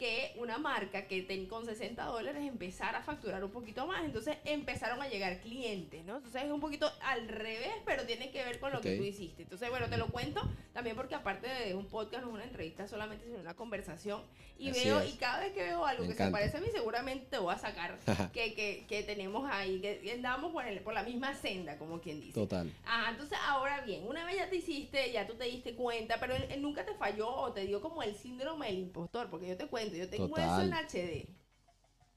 que 0.00 0.32
una 0.38 0.56
marca 0.56 1.06
que 1.06 1.20
ten, 1.20 1.44
con 1.44 1.66
60 1.66 2.02
dólares 2.06 2.42
empezara 2.46 3.00
a 3.00 3.02
facturar 3.02 3.44
un 3.44 3.50
poquito 3.50 3.86
más. 3.86 4.02
Entonces 4.02 4.38
empezaron 4.46 5.02
a 5.02 5.08
llegar 5.08 5.42
clientes, 5.42 6.02
¿no? 6.06 6.16
Entonces 6.16 6.42
es 6.42 6.50
un 6.50 6.58
poquito 6.58 6.90
al 7.02 7.28
revés, 7.28 7.74
pero 7.84 8.04
tiene 8.04 8.30
que 8.30 8.42
ver 8.42 8.58
con 8.60 8.72
lo 8.72 8.80
que 8.80 8.96
tú 8.96 9.02
hiciste. 9.02 9.42
Entonces, 9.42 9.68
bueno, 9.68 9.90
te 9.90 9.98
lo 9.98 10.08
cuento 10.08 10.40
también 10.72 10.96
porque 10.96 11.14
aparte 11.14 11.48
de 11.48 11.74
un 11.74 11.84
podcast, 11.84 12.22
no 12.22 12.30
es 12.30 12.34
una 12.34 12.44
entrevista 12.44 12.88
solamente, 12.88 13.26
sino 13.26 13.40
una 13.40 13.54
conversación. 13.54 14.22
Y 14.56 14.70
veo, 14.70 15.04
y 15.04 15.12
cada 15.12 15.40
vez 15.40 15.52
que 15.52 15.62
veo 15.62 15.84
algo 15.84 16.06
que 16.06 16.14
se 16.14 16.30
parece 16.30 16.56
a 16.56 16.60
mí, 16.60 16.68
seguramente 16.72 17.26
te 17.30 17.38
voy 17.38 17.52
a 17.52 17.58
sacar 17.58 17.98
que, 18.32 18.54
que, 18.54 18.86
que, 18.88 19.02
tenemos 19.02 19.50
ahí, 19.50 19.80
que 19.80 20.12
andamos 20.12 20.50
por, 20.52 20.66
el, 20.66 20.80
por 20.80 20.94
la 20.94 21.02
misma 21.02 21.34
senda, 21.34 21.76
como 21.76 22.00
quien 22.00 22.20
dice. 22.20 22.32
Total. 22.32 22.72
Ah, 22.86 23.08
entonces 23.10 23.38
ahora 23.46 23.82
bien, 23.82 24.06
una 24.06 24.24
vez 24.24 24.36
ya 24.36 24.48
te 24.48 24.56
hiciste, 24.56 25.12
ya 25.12 25.26
tú 25.26 25.34
te 25.34 25.44
diste 25.44 25.74
cuenta, 25.74 26.18
pero 26.20 26.34
él 26.34 26.62
nunca 26.62 26.86
te 26.86 26.94
falló 26.94 27.28
o 27.28 27.52
te 27.52 27.66
dio 27.66 27.82
como 27.82 28.02
el 28.02 28.14
síndrome 28.14 28.66
del 28.66 28.78
impostor, 28.78 29.28
porque 29.28 29.48
yo 29.48 29.56
te 29.56 29.66
cuento 29.66 29.89
yo 29.96 30.08
tengo 30.08 30.36
eso 30.36 30.60
en 30.62 30.72
HD. 30.72 31.28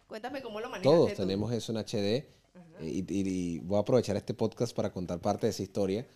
Cuéntame 0.07 0.41
cómo 0.41 0.59
lo 0.59 0.69
manejas. 0.69 0.83
Todos 0.83 1.13
tenemos 1.13 1.51
eso 1.51 1.71
en 1.71 1.77
HD. 1.79 2.25
Eh, 2.79 3.03
y, 3.07 3.59
voy 3.59 3.77
a 3.77 3.81
aprovechar 3.81 4.15
este 4.15 4.33
podcast 4.33 4.75
para 4.75 4.91
contar 4.91 5.19
parte 5.19 5.47
de 5.47 5.51
esa 5.51 5.63
historia. 5.63 6.07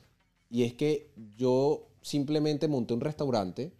Y 0.49 0.63
es 0.63 0.73
que 0.73 1.11
yo 1.35 1.87
simplemente 2.01 2.67
monté 2.67 2.93
un 2.93 3.01
restaurante 3.01 3.73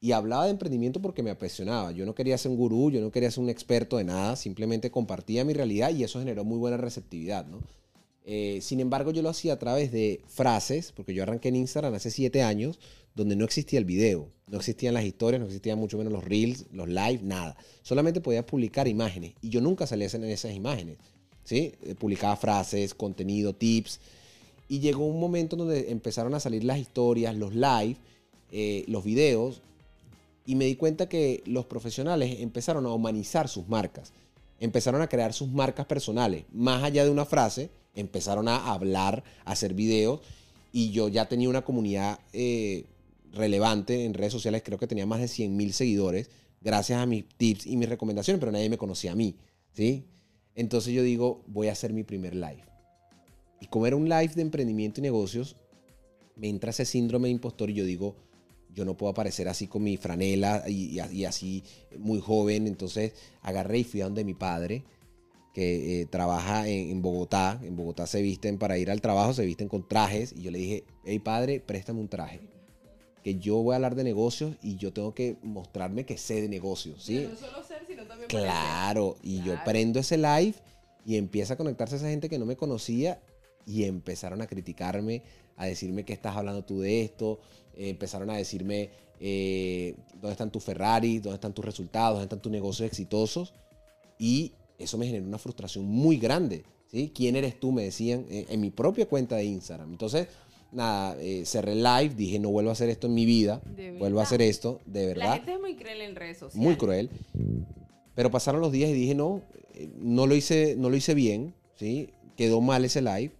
y 0.00 0.12
hablaba 0.12 0.44
de 0.44 0.50
emprendimiento 0.50 1.00
porque 1.02 1.22
me 1.22 1.30
apasionaba. 1.30 1.90
Yo 1.92 2.06
no 2.06 2.14
quería 2.14 2.38
ser 2.38 2.50
un 2.50 2.56
gurú, 2.56 2.90
yo 2.90 3.00
no 3.00 3.10
quería 3.10 3.30
ser 3.30 3.42
un 3.42 3.50
experto 3.50 3.96
de 3.96 4.04
nada, 4.04 4.36
simplemente 4.36 4.90
compartía 4.90 5.44
mi 5.44 5.52
realidad 5.52 5.90
y 5.90 6.04
eso 6.04 6.18
generó 6.18 6.44
muy 6.44 6.58
buena 6.58 6.76
receptividad, 6.76 7.46
¿no? 7.46 7.58
Eh, 8.28 8.58
sin 8.60 8.80
embargo, 8.80 9.12
yo 9.12 9.22
lo 9.22 9.28
hacía 9.28 9.52
a 9.52 9.58
través 9.58 9.92
de 9.92 10.20
frases, 10.26 10.92
porque 10.92 11.14
yo 11.14 11.22
arranqué 11.22 11.48
en 11.48 11.56
Instagram 11.56 11.94
hace 11.94 12.10
siete 12.10 12.42
años, 12.42 12.80
donde 13.14 13.36
no 13.36 13.44
existía 13.44 13.78
el 13.78 13.84
video, 13.84 14.28
no 14.48 14.58
existían 14.58 14.94
las 14.94 15.04
historias, 15.04 15.40
no 15.40 15.46
existían 15.46 15.78
mucho 15.78 15.96
menos 15.96 16.12
los 16.12 16.24
reels, 16.24 16.66
los 16.72 16.88
live, 16.88 17.20
nada. 17.22 17.56
Solamente 17.82 18.20
podía 18.20 18.44
publicar 18.44 18.88
imágenes 18.88 19.32
y 19.40 19.48
yo 19.48 19.60
nunca 19.60 19.86
salía 19.86 20.08
en 20.12 20.24
esas 20.24 20.52
imágenes. 20.52 20.98
¿sí? 21.44 21.72
Eh, 21.82 21.94
publicaba 21.94 22.36
frases, 22.36 22.92
contenido, 22.92 23.54
tips. 23.54 24.00
Y 24.68 24.80
llegó 24.80 25.06
un 25.06 25.20
momento 25.20 25.56
donde 25.56 25.92
empezaron 25.92 26.34
a 26.34 26.40
salir 26.40 26.64
las 26.64 26.78
historias, 26.78 27.36
los 27.36 27.54
live, 27.54 27.96
eh, 28.50 28.84
los 28.88 29.04
videos, 29.04 29.62
y 30.44 30.56
me 30.56 30.64
di 30.64 30.74
cuenta 30.74 31.08
que 31.08 31.42
los 31.46 31.66
profesionales 31.66 32.40
empezaron 32.40 32.84
a 32.86 32.92
humanizar 32.92 33.48
sus 33.48 33.68
marcas, 33.68 34.12
empezaron 34.60 35.02
a 35.02 35.08
crear 35.08 35.32
sus 35.32 35.48
marcas 35.48 35.86
personales, 35.86 36.44
más 36.52 36.82
allá 36.82 37.04
de 37.04 37.10
una 37.10 37.24
frase 37.24 37.70
empezaron 37.96 38.48
a 38.48 38.72
hablar, 38.72 39.24
a 39.44 39.52
hacer 39.52 39.74
videos 39.74 40.20
y 40.72 40.90
yo 40.90 41.08
ya 41.08 41.26
tenía 41.28 41.48
una 41.48 41.62
comunidad 41.62 42.20
eh, 42.32 42.84
relevante 43.32 44.04
en 44.04 44.14
redes 44.14 44.32
sociales, 44.32 44.62
creo 44.64 44.78
que 44.78 44.86
tenía 44.86 45.06
más 45.06 45.20
de 45.20 45.28
100 45.28 45.56
mil 45.56 45.72
seguidores 45.72 46.30
gracias 46.60 46.98
a 47.00 47.06
mis 47.06 47.24
tips 47.36 47.66
y 47.66 47.76
mis 47.76 47.88
recomendaciones, 47.88 48.40
pero 48.40 48.52
nadie 48.52 48.68
me 48.68 48.78
conocía 48.78 49.12
a 49.12 49.14
mí, 49.14 49.36
¿sí? 49.72 50.04
Entonces 50.54 50.92
yo 50.94 51.02
digo, 51.02 51.42
voy 51.46 51.68
a 51.68 51.72
hacer 51.72 51.92
mi 51.92 52.02
primer 52.02 52.34
live. 52.34 52.64
Y 53.60 53.66
como 53.66 53.86
era 53.86 53.96
un 53.96 54.08
live 54.08 54.32
de 54.34 54.42
emprendimiento 54.42 55.00
y 55.00 55.02
negocios, 55.02 55.56
me 56.34 56.48
entra 56.48 56.70
ese 56.70 56.84
síndrome 56.84 57.28
de 57.28 57.32
impostor 57.32 57.70
y 57.70 57.74
yo 57.74 57.84
digo, 57.84 58.16
yo 58.74 58.84
no 58.84 58.96
puedo 58.96 59.10
aparecer 59.10 59.48
así 59.48 59.66
con 59.66 59.82
mi 59.82 59.96
franela 59.96 60.64
y, 60.68 61.00
y 61.00 61.24
así 61.24 61.64
muy 61.98 62.20
joven. 62.20 62.66
Entonces 62.66 63.14
agarré 63.40 63.78
y 63.78 63.84
fui 63.84 64.02
a 64.02 64.04
donde 64.04 64.24
mi 64.24 64.34
padre 64.34 64.84
que 65.56 66.02
eh, 66.02 66.04
trabaja 66.04 66.68
en, 66.68 67.00
Bogotá. 67.00 67.58
En 67.62 67.76
Bogotá 67.76 68.06
se 68.06 68.20
visten 68.20 68.58
para 68.58 68.76
ir 68.76 68.90
al 68.90 69.00
trabajo, 69.00 69.32
se 69.32 69.46
visten 69.46 69.68
con 69.68 69.88
trajes. 69.88 70.34
Y 70.36 70.42
yo 70.42 70.50
le 70.50 70.58
dije, 70.58 70.84
hey 71.02 71.18
padre, 71.18 71.60
préstame 71.60 71.98
un 71.98 72.08
traje. 72.08 72.42
Que 73.24 73.36
yo 73.36 73.56
voy 73.62 73.72
a 73.72 73.76
hablar 73.76 73.94
de 73.94 74.04
negocios 74.04 74.54
y 74.60 74.76
yo 74.76 74.92
tengo 74.92 75.14
que 75.14 75.38
mostrarme 75.42 76.04
que 76.04 76.18
sé 76.18 76.42
de 76.42 76.50
negocios. 76.50 77.02
¿sí? 77.02 77.26
no 77.30 77.36
solo 77.36 77.64
ser, 77.64 77.86
sino 77.86 78.04
también 78.04 78.28
Claro, 78.28 79.16
y 79.22 79.42
yo 79.44 79.54
prendo 79.64 79.98
ese 79.98 80.18
live 80.18 80.56
y 81.06 81.16
empieza 81.16 81.54
a 81.54 81.56
conectarse 81.56 81.96
esa 81.96 82.10
gente 82.10 82.28
que 82.28 82.38
no 82.38 82.44
me 82.44 82.56
conocía 82.56 83.18
y 83.64 83.84
empezaron 83.84 84.42
a 84.42 84.46
criticarme, 84.48 85.22
a 85.56 85.64
decirme 85.64 86.04
que 86.04 86.12
estás 86.12 86.36
hablando 86.36 86.66
tú 86.66 86.80
de 86.80 87.00
esto. 87.00 87.40
Eh, 87.72 87.88
empezaron 87.88 88.28
a 88.28 88.36
decirme 88.36 88.90
eh, 89.20 89.94
dónde 90.20 90.32
están 90.32 90.52
tus 90.52 90.64
Ferrari, 90.64 91.18
dónde 91.18 91.36
están 91.36 91.54
tus 91.54 91.64
resultados, 91.64 92.16
dónde 92.16 92.24
están 92.24 92.42
tus 92.42 92.52
negocios 92.52 92.86
exitosos. 92.86 93.54
Y 94.18 94.52
eso 94.78 94.98
me 94.98 95.06
generó 95.06 95.26
una 95.26 95.38
frustración 95.38 95.84
muy 95.84 96.18
grande. 96.18 96.64
¿sí? 96.90 97.12
¿Quién 97.14 97.36
eres 97.36 97.58
tú? 97.58 97.72
Me 97.72 97.84
decían 97.84 98.26
en, 98.28 98.60
mi 98.60 98.70
propia 98.70 99.06
cuenta 99.06 99.36
de 99.36 99.44
Instagram. 99.44 99.90
Entonces, 99.90 100.28
nada, 100.72 101.16
eh, 101.20 101.44
cerré 101.44 101.74
live, 101.74 102.10
dije, 102.14 102.38
no 102.38 102.50
vuelvo 102.50 102.70
a 102.70 102.72
hacer 102.72 102.88
esto 102.88 103.06
en 103.06 103.14
mi 103.14 103.26
vida, 103.26 103.62
vuelvo 103.98 104.20
a 104.20 104.24
hacer 104.24 104.42
esto, 104.42 104.80
de 104.86 105.06
verdad. 105.06 105.24
La 105.24 105.36
gente 105.36 105.52
es 105.54 105.60
muy 105.60 105.76
cruel 105.76 106.00
en 106.00 106.16
redes 106.16 106.38
sociales. 106.38 106.64
Muy 106.64 106.76
cruel. 106.76 107.10
Pero 108.14 108.30
pasaron 108.30 108.60
los 108.60 108.72
días 108.72 108.90
y 108.90 108.94
dije, 108.94 109.14
no, 109.14 109.42
eh, 109.74 109.90
no 109.98 110.26
lo 110.26 110.34
hice, 110.34 110.74
no 110.76 110.90
lo 110.90 110.96
hice 110.96 111.14
bien, 111.14 111.54
¿sí? 111.74 112.10
Quedó 112.36 112.60
mal 112.60 112.84
ese 112.84 113.02
live, 113.02 113.32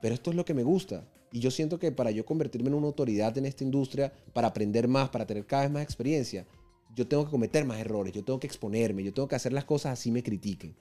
pero 0.00 0.14
esto 0.14 0.30
es 0.30 0.36
lo 0.36 0.44
que 0.44 0.54
me 0.54 0.62
gusta. 0.62 1.04
Y 1.30 1.40
yo 1.40 1.50
siento 1.50 1.78
que 1.78 1.90
para 1.90 2.10
yo 2.10 2.24
convertirme 2.24 2.68
en 2.68 2.74
una 2.74 2.86
autoridad 2.86 3.36
en 3.36 3.44
esta 3.44 3.64
industria, 3.64 4.12
para 4.32 4.48
aprender 4.48 4.86
más, 4.86 5.08
para 5.10 5.26
tener 5.26 5.46
cada 5.46 5.64
vez 5.64 5.72
más 5.72 5.82
experiencia, 5.82 6.46
yo 6.94 7.06
tengo 7.06 7.24
que 7.24 7.30
cometer 7.30 7.64
más 7.64 7.78
errores, 7.78 8.12
yo 8.12 8.24
tengo 8.24 8.40
que 8.40 8.46
exponerme, 8.46 9.02
yo 9.02 9.12
tengo 9.12 9.28
que 9.28 9.36
hacer 9.36 9.52
las 9.52 9.64
cosas 9.64 9.92
así 9.92 10.10
me 10.10 10.22
critiquen. 10.22 10.74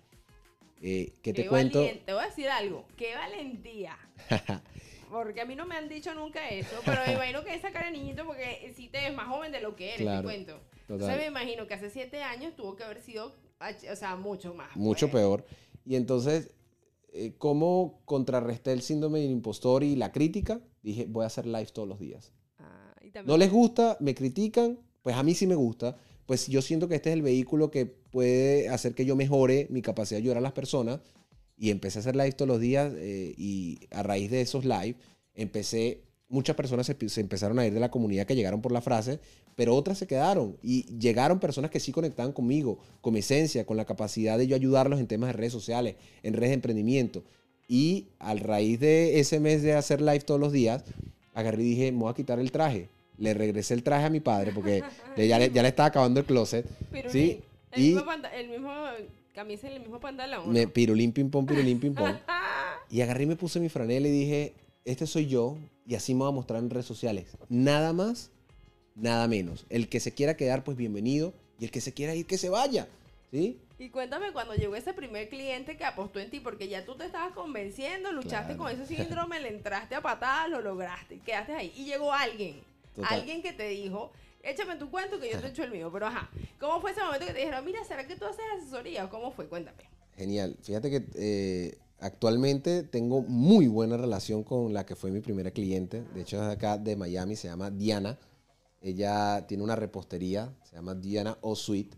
Eh, 0.81 1.13
¿Qué 1.21 1.33
te 1.33 1.47
cuento? 1.47 1.81
Te 2.05 2.13
voy 2.13 2.23
a 2.23 2.27
decir 2.27 2.49
algo, 2.49 2.85
qué 2.97 3.15
valentía. 3.15 3.97
porque 5.13 5.41
a 5.41 5.45
mí 5.45 5.55
no 5.55 5.65
me 5.65 5.75
han 5.75 5.87
dicho 5.87 6.13
nunca 6.13 6.49
eso, 6.49 6.75
pero 6.83 7.01
me 7.05 7.13
imagino 7.13 7.43
que 7.43 7.53
esa 7.53 7.71
cara 7.71 7.85
de 7.85 7.93
niñito 7.93 8.25
porque 8.25 8.73
si 8.75 8.89
te 8.89 8.97
ves 8.97 9.13
más 9.15 9.27
joven 9.27 9.51
de 9.51 9.61
lo 9.61 9.75
que 9.75 9.93
eres, 9.93 10.17
te 10.17 10.23
cuento. 10.23 10.59
Entonces 10.89 11.17
me 11.17 11.27
imagino 11.27 11.67
que 11.67 11.75
hace 11.75 11.89
siete 11.89 12.21
años 12.21 12.55
tuvo 12.55 12.75
que 12.75 12.83
haber 12.83 13.01
sido, 13.01 13.33
o 13.91 13.95
sea, 13.95 14.15
mucho 14.15 14.53
más. 14.53 14.75
Mucho 14.75 15.09
pues. 15.09 15.21
peor. 15.21 15.45
Y 15.85 15.95
entonces, 15.95 16.51
eh, 17.13 17.33
¿cómo 17.37 18.01
contrarresté 18.05 18.73
el 18.73 18.81
síndrome 18.81 19.19
del 19.19 19.31
impostor 19.31 19.83
y 19.83 19.95
la 19.95 20.11
crítica? 20.11 20.59
Dije, 20.81 21.05
voy 21.07 21.23
a 21.23 21.27
hacer 21.27 21.45
live 21.45 21.67
todos 21.67 21.87
los 21.87 21.99
días. 21.99 22.33
Ah, 22.59 22.93
no 23.25 23.37
les 23.37 23.51
gusta, 23.51 23.97
me 23.99 24.15
critican, 24.15 24.79
pues 25.03 25.15
a 25.15 25.21
mí 25.21 25.35
sí 25.35 25.45
me 25.45 25.55
gusta, 25.55 25.95
pues 26.25 26.47
yo 26.47 26.61
siento 26.61 26.87
que 26.87 26.95
este 26.95 27.09
es 27.09 27.13
el 27.13 27.21
vehículo 27.21 27.69
que 27.69 27.85
puede 27.85 28.69
hacer 28.69 28.95
que 28.95 29.05
yo 29.05 29.15
mejore 29.15 29.67
mi 29.69 29.81
capacidad 29.81 30.17
de 30.17 30.23
ayudar 30.23 30.37
a 30.37 30.41
las 30.41 30.53
personas 30.53 31.01
y 31.57 31.69
empecé 31.69 31.99
a 31.99 32.01
hacer 32.01 32.15
live 32.15 32.31
todos 32.31 32.47
los 32.47 32.59
días 32.59 32.91
eh, 32.95 33.35
y 33.37 33.81
a 33.91 34.01
raíz 34.01 34.31
de 34.31 34.41
esos 34.41 34.65
live 34.65 34.95
empecé, 35.35 36.01
muchas 36.29 36.55
personas 36.55 36.87
se, 36.87 37.09
se, 37.09 37.21
empezaron 37.21 37.59
a 37.59 37.67
ir 37.67 37.73
de 37.73 37.79
la 37.79 37.91
comunidad 37.91 38.25
que 38.25 38.35
llegaron 38.35 38.61
por 38.61 38.71
la 38.71 38.81
frase, 38.81 39.19
pero 39.55 39.75
otras 39.75 39.97
se 39.97 40.07
quedaron 40.07 40.57
y 40.63 40.83
llegaron 40.97 41.39
personas 41.39 41.69
que 41.69 41.79
sí 41.79 41.91
conectaban 41.91 42.31
conmigo, 42.31 42.79
con 43.01 43.13
mi 43.13 43.19
esencia, 43.19 43.65
con 43.65 43.77
la 43.77 43.85
capacidad 43.85 44.37
de 44.37 44.47
yo 44.47 44.55
ayudarlos 44.55 44.99
en 44.99 45.07
temas 45.07 45.27
de 45.27 45.33
redes 45.33 45.53
sociales, 45.53 45.95
en 46.23 46.33
redes 46.33 46.49
de 46.49 46.55
emprendimiento. 46.55 47.23
Y 47.67 48.07
a 48.19 48.33
raíz 48.35 48.79
de 48.79 49.19
ese 49.19 49.39
mes 49.39 49.61
de 49.61 49.73
hacer 49.73 50.01
live 50.01 50.21
todos 50.21 50.39
los 50.39 50.51
días, 50.51 50.83
agarré 51.33 51.63
y 51.63 51.69
dije, 51.69 51.91
me 51.91 51.99
voy 51.99 52.11
a 52.11 52.15
quitar 52.15 52.39
el 52.39 52.51
traje. 52.51 52.89
Le 53.17 53.33
regresé 53.33 53.73
el 53.73 53.83
traje 53.83 54.05
a 54.05 54.09
mi 54.09 54.19
padre 54.19 54.51
porque 54.53 54.83
ya, 55.17 55.39
le, 55.39 55.51
ya, 55.51 55.61
le, 55.61 55.67
estaba 55.67 55.87
acabando 55.87 56.19
el 56.19 56.25
closet. 56.25 56.65
Pero 56.91 57.09
¿sí? 57.09 57.41
el, 57.71 57.81
y 57.81 57.93
mismo 57.95 58.11
el 58.33 58.49
mismo 58.49 58.73
camisa 59.33 59.69
y 59.69 59.73
el 59.75 59.81
mismo 59.81 59.99
pantalón. 59.99 60.51
Me, 60.51 60.67
pirulín, 60.67 61.11
pim, 61.11 61.29
pom, 61.29 61.45
pirulín, 61.45 61.79
pim, 61.79 61.93
pom. 61.93 62.15
y 62.89 63.01
agarré 63.01 63.23
y 63.23 63.27
me 63.27 63.35
puse 63.35 63.59
mi 63.59 63.69
franela 63.69 64.07
y 64.07 64.11
dije, 64.11 64.53
este 64.85 65.07
soy 65.07 65.27
yo 65.27 65.57
y 65.85 65.95
así 65.95 66.13
me 66.13 66.21
voy 66.21 66.29
a 66.29 66.31
mostrar 66.31 66.59
en 66.59 66.69
redes 66.69 66.85
sociales. 66.85 67.27
Nada 67.49 67.93
más, 67.93 68.31
nada 68.95 69.27
menos. 69.27 69.65
El 69.69 69.89
que 69.89 69.99
se 69.99 70.13
quiera 70.13 70.35
quedar, 70.37 70.63
pues 70.63 70.77
bienvenido. 70.77 71.33
Y 71.59 71.65
el 71.65 71.71
que 71.71 71.81
se 71.81 71.93
quiera 71.93 72.15
ir, 72.15 72.25
que 72.25 72.37
se 72.37 72.49
vaya. 72.49 72.87
¿Sí? 73.31 73.59
Y 73.79 73.89
cuéntame 73.89 74.31
cuando 74.31 74.53
llegó 74.53 74.75
ese 74.75 74.93
primer 74.93 75.27
cliente 75.29 75.75
que 75.75 75.83
apostó 75.83 76.19
en 76.19 76.29
ti, 76.29 76.39
porque 76.39 76.67
ya 76.67 76.85
tú 76.85 76.95
te 76.95 77.05
estabas 77.05 77.33
convenciendo, 77.33 78.11
luchaste 78.11 78.55
Claro. 78.55 78.63
con 78.63 78.71
ese 78.71 78.85
síndrome, 78.85 79.39
le 79.39 79.49
entraste 79.49 79.95
a 79.95 80.01
patadas, 80.01 80.49
lo 80.49 80.61
lograste, 80.61 81.19
quedaste 81.19 81.53
ahí. 81.53 81.73
Y 81.75 81.85
llegó 81.85 82.13
alguien, 82.13 82.61
Total. 82.95 83.19
alguien 83.19 83.41
que 83.41 83.53
te 83.53 83.69
dijo, 83.69 84.11
échame 84.41 84.75
tu 84.75 84.89
cuento 84.89 85.19
que 85.19 85.31
yo 85.31 85.39
te 85.39 85.47
echo 85.49 85.63
el 85.63 85.71
mío. 85.71 85.89
Pero 85.91 86.07
ajá, 86.07 86.29
¿cómo 86.59 86.81
fue 86.81 86.91
ese 86.91 87.01
momento 87.01 87.25
que 87.25 87.33
te 87.33 87.39
dijeron, 87.39 87.65
mira, 87.65 87.83
¿será 87.85 88.07
que 88.07 88.15
tú 88.15 88.25
haces 88.25 88.43
asesoría? 88.57 89.05
¿O 89.05 89.09
¿Cómo 89.09 89.31
fue? 89.31 89.47
Cuéntame. 89.47 89.83
Genial. 90.15 90.57
Fíjate 90.61 90.89
que 90.91 91.05
eh, 91.15 91.77
actualmente 91.99 92.83
tengo 92.83 93.21
muy 93.21 93.67
buena 93.67 93.97
relación 93.97 94.43
con 94.43 94.73
la 94.73 94.85
que 94.85 94.95
fue 94.95 95.09
mi 95.11 95.21
primera 95.21 95.51
cliente. 95.51 96.03
De 96.13 96.21
hecho, 96.21 96.37
es 96.37 96.49
acá 96.49 96.77
de 96.77 96.95
Miami, 96.95 97.35
se 97.35 97.47
llama 97.47 97.71
Diana. 97.71 98.19
Ella 98.81 99.45
tiene 99.47 99.63
una 99.63 99.75
repostería, 99.75 100.53
se 100.63 100.75
llama 100.75 100.93
Diana 100.95 101.37
O 101.41 101.55
Sweet. 101.55 101.95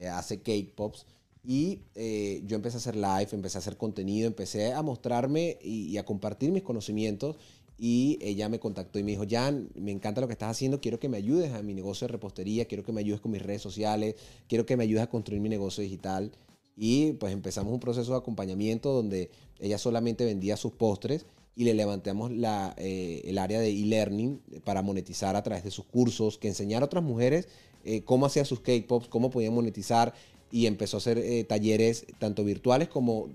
eh, 0.00 0.08
hace 0.08 0.38
cake 0.42 0.74
pops. 0.76 1.06
Y 1.42 1.82
eh, 1.94 2.42
yo 2.44 2.56
empecé 2.56 2.76
a 2.76 2.78
hacer 2.80 2.94
live, 2.94 3.28
empecé 3.32 3.56
a 3.58 3.60
hacer 3.60 3.76
contenido, 3.78 4.26
empecé 4.26 4.72
a 4.74 4.82
mostrarme 4.82 5.58
y, 5.62 5.86
y 5.88 5.96
a 5.98 6.04
compartir 6.04 6.52
mis 6.52 6.62
conocimientos. 6.62 7.36
Y 7.78 8.18
ella 8.20 8.48
me 8.48 8.58
contactó 8.58 8.98
y 8.98 9.04
me 9.04 9.12
dijo, 9.12 9.24
Jan, 9.28 9.68
me 9.76 9.92
encanta 9.92 10.20
lo 10.20 10.26
que 10.26 10.32
estás 10.32 10.50
haciendo, 10.50 10.80
quiero 10.80 10.98
que 10.98 11.08
me 11.08 11.16
ayudes 11.16 11.52
a 11.52 11.62
mi 11.62 11.74
negocio 11.74 12.08
de 12.08 12.12
repostería, 12.12 12.64
quiero 12.64 12.84
que 12.84 12.92
me 12.92 13.00
ayudes 13.00 13.20
con 13.20 13.30
mis 13.30 13.40
redes 13.40 13.62
sociales, 13.62 14.16
quiero 14.48 14.66
que 14.66 14.76
me 14.76 14.82
ayudes 14.82 15.04
a 15.04 15.08
construir 15.08 15.40
mi 15.40 15.48
negocio 15.48 15.82
digital. 15.82 16.32
Y 16.76 17.12
pues 17.14 17.32
empezamos 17.32 17.72
un 17.72 17.80
proceso 17.80 18.12
de 18.12 18.18
acompañamiento 18.18 18.92
donde 18.92 19.30
ella 19.60 19.78
solamente 19.78 20.24
vendía 20.24 20.56
sus 20.56 20.72
postres 20.72 21.26
y 21.58 21.64
le 21.64 21.74
levantamos 21.74 22.30
eh, 22.76 23.22
el 23.24 23.36
área 23.38 23.58
de 23.58 23.70
e-learning 23.70 24.40
para 24.62 24.80
monetizar 24.80 25.34
a 25.34 25.42
través 25.42 25.64
de 25.64 25.72
sus 25.72 25.84
cursos, 25.84 26.38
que 26.38 26.46
enseñar 26.46 26.82
a 26.82 26.86
otras 26.86 27.02
mujeres 27.02 27.48
eh, 27.84 28.02
cómo 28.04 28.26
hacía 28.26 28.44
sus 28.44 28.60
cake 28.60 28.86
pops, 28.86 29.08
cómo 29.08 29.30
podían 29.30 29.54
monetizar 29.54 30.14
y 30.52 30.66
empezó 30.66 30.96
a 30.96 30.98
hacer 30.98 31.18
eh, 31.18 31.42
talleres 31.42 32.06
tanto 32.18 32.44
virtuales 32.44 32.88
como 32.88 33.30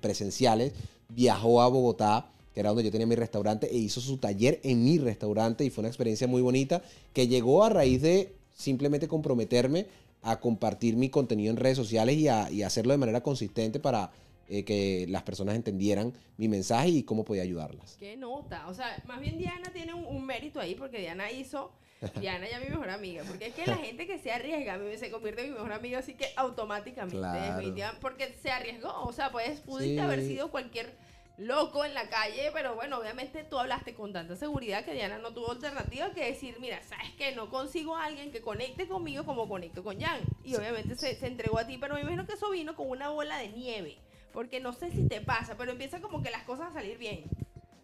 presenciales. 0.00 0.72
Viajó 1.10 1.60
a 1.60 1.68
Bogotá, 1.68 2.32
que 2.54 2.60
era 2.60 2.70
donde 2.70 2.84
yo 2.84 2.90
tenía 2.90 3.06
mi 3.06 3.14
restaurante, 3.14 3.68
e 3.70 3.76
hizo 3.78 4.00
su 4.00 4.16
taller 4.18 4.60
en 4.64 4.84
mi 4.84 4.98
restaurante 4.98 5.64
y 5.64 5.70
fue 5.70 5.82
una 5.82 5.88
experiencia 5.88 6.26
muy 6.26 6.42
bonita 6.42 6.82
que 7.12 7.28
llegó 7.28 7.62
a 7.64 7.68
raíz 7.70 8.02
de 8.02 8.32
simplemente 8.54 9.08
comprometerme 9.08 9.86
a 10.22 10.38
compartir 10.40 10.96
mi 10.96 11.08
contenido 11.08 11.50
en 11.50 11.56
redes 11.56 11.76
sociales 11.76 12.16
y, 12.16 12.28
a, 12.28 12.50
y 12.50 12.62
hacerlo 12.62 12.92
de 12.92 12.98
manera 12.98 13.22
consistente 13.22 13.80
para 13.80 14.10
eh, 14.48 14.64
que 14.64 15.06
las 15.08 15.22
personas 15.22 15.54
entendieran 15.54 16.12
mi 16.36 16.48
mensaje 16.48 16.88
y 16.88 17.02
cómo 17.04 17.24
podía 17.24 17.42
ayudarlas. 17.42 17.96
¿Qué 17.98 18.16
nota? 18.16 18.66
O 18.68 18.74
sea, 18.74 19.00
más 19.06 19.20
bien 19.20 19.38
Diana 19.38 19.70
tiene 19.72 19.94
un, 19.94 20.04
un 20.04 20.26
mérito 20.26 20.60
ahí 20.60 20.74
porque 20.74 20.98
Diana 20.98 21.30
hizo, 21.30 21.70
Diana 22.20 22.46
ya 22.50 22.58
mi 22.58 22.66
mejor 22.68 22.90
amiga, 22.90 23.22
porque 23.28 23.46
es 23.46 23.54
que 23.54 23.64
la 23.66 23.76
gente 23.76 24.06
que 24.08 24.18
se 24.18 24.32
arriesga 24.32 24.78
se 24.98 25.10
convierte 25.10 25.42
en 25.42 25.50
mi 25.50 25.54
mejor 25.54 25.72
amiga 25.72 26.00
así 26.00 26.14
que 26.14 26.26
automáticamente, 26.36 27.16
Claro. 27.16 27.98
porque 28.00 28.34
se 28.42 28.50
arriesgó, 28.50 28.92
o 29.04 29.12
sea, 29.12 29.30
pues 29.30 29.60
pudiste 29.60 29.94
Sí. 29.94 29.98
haber 30.00 30.20
sido 30.26 30.50
cualquier 30.50 30.92
loco 31.40 31.84
en 31.84 31.94
la 31.94 32.08
calle, 32.08 32.50
pero 32.52 32.74
bueno, 32.74 32.98
obviamente 32.98 33.44
tú 33.44 33.58
hablaste 33.58 33.94
con 33.94 34.12
tanta 34.12 34.36
seguridad 34.36 34.84
que 34.84 34.92
Diana 34.92 35.18
no 35.18 35.32
tuvo 35.32 35.52
alternativa 35.52 36.12
que 36.12 36.26
decir, 36.26 36.56
mira, 36.60 36.82
sabes 36.82 37.10
que 37.16 37.34
no 37.34 37.50
consigo 37.50 37.96
a 37.96 38.04
alguien 38.04 38.30
que 38.30 38.40
conecte 38.40 38.86
conmigo 38.86 39.24
como 39.24 39.48
conecto 39.48 39.82
con 39.82 39.98
Jan. 40.00 40.20
Y 40.44 40.54
obviamente 40.54 40.96
se, 40.96 41.16
se 41.16 41.26
entregó 41.26 41.58
a 41.58 41.66
ti, 41.66 41.78
pero 41.78 41.94
me 41.94 42.02
imagino 42.02 42.26
que 42.26 42.34
eso 42.34 42.50
vino 42.50 42.76
con 42.76 42.88
una 42.88 43.08
bola 43.08 43.38
de 43.38 43.48
nieve. 43.48 43.98
Porque 44.32 44.60
no 44.60 44.72
sé 44.72 44.90
si 44.90 45.08
te 45.08 45.20
pasa, 45.20 45.56
pero 45.56 45.72
empieza 45.72 46.00
como 46.00 46.22
que 46.22 46.30
las 46.30 46.44
cosas 46.44 46.70
a 46.70 46.72
salir 46.74 46.98
bien. 46.98 47.24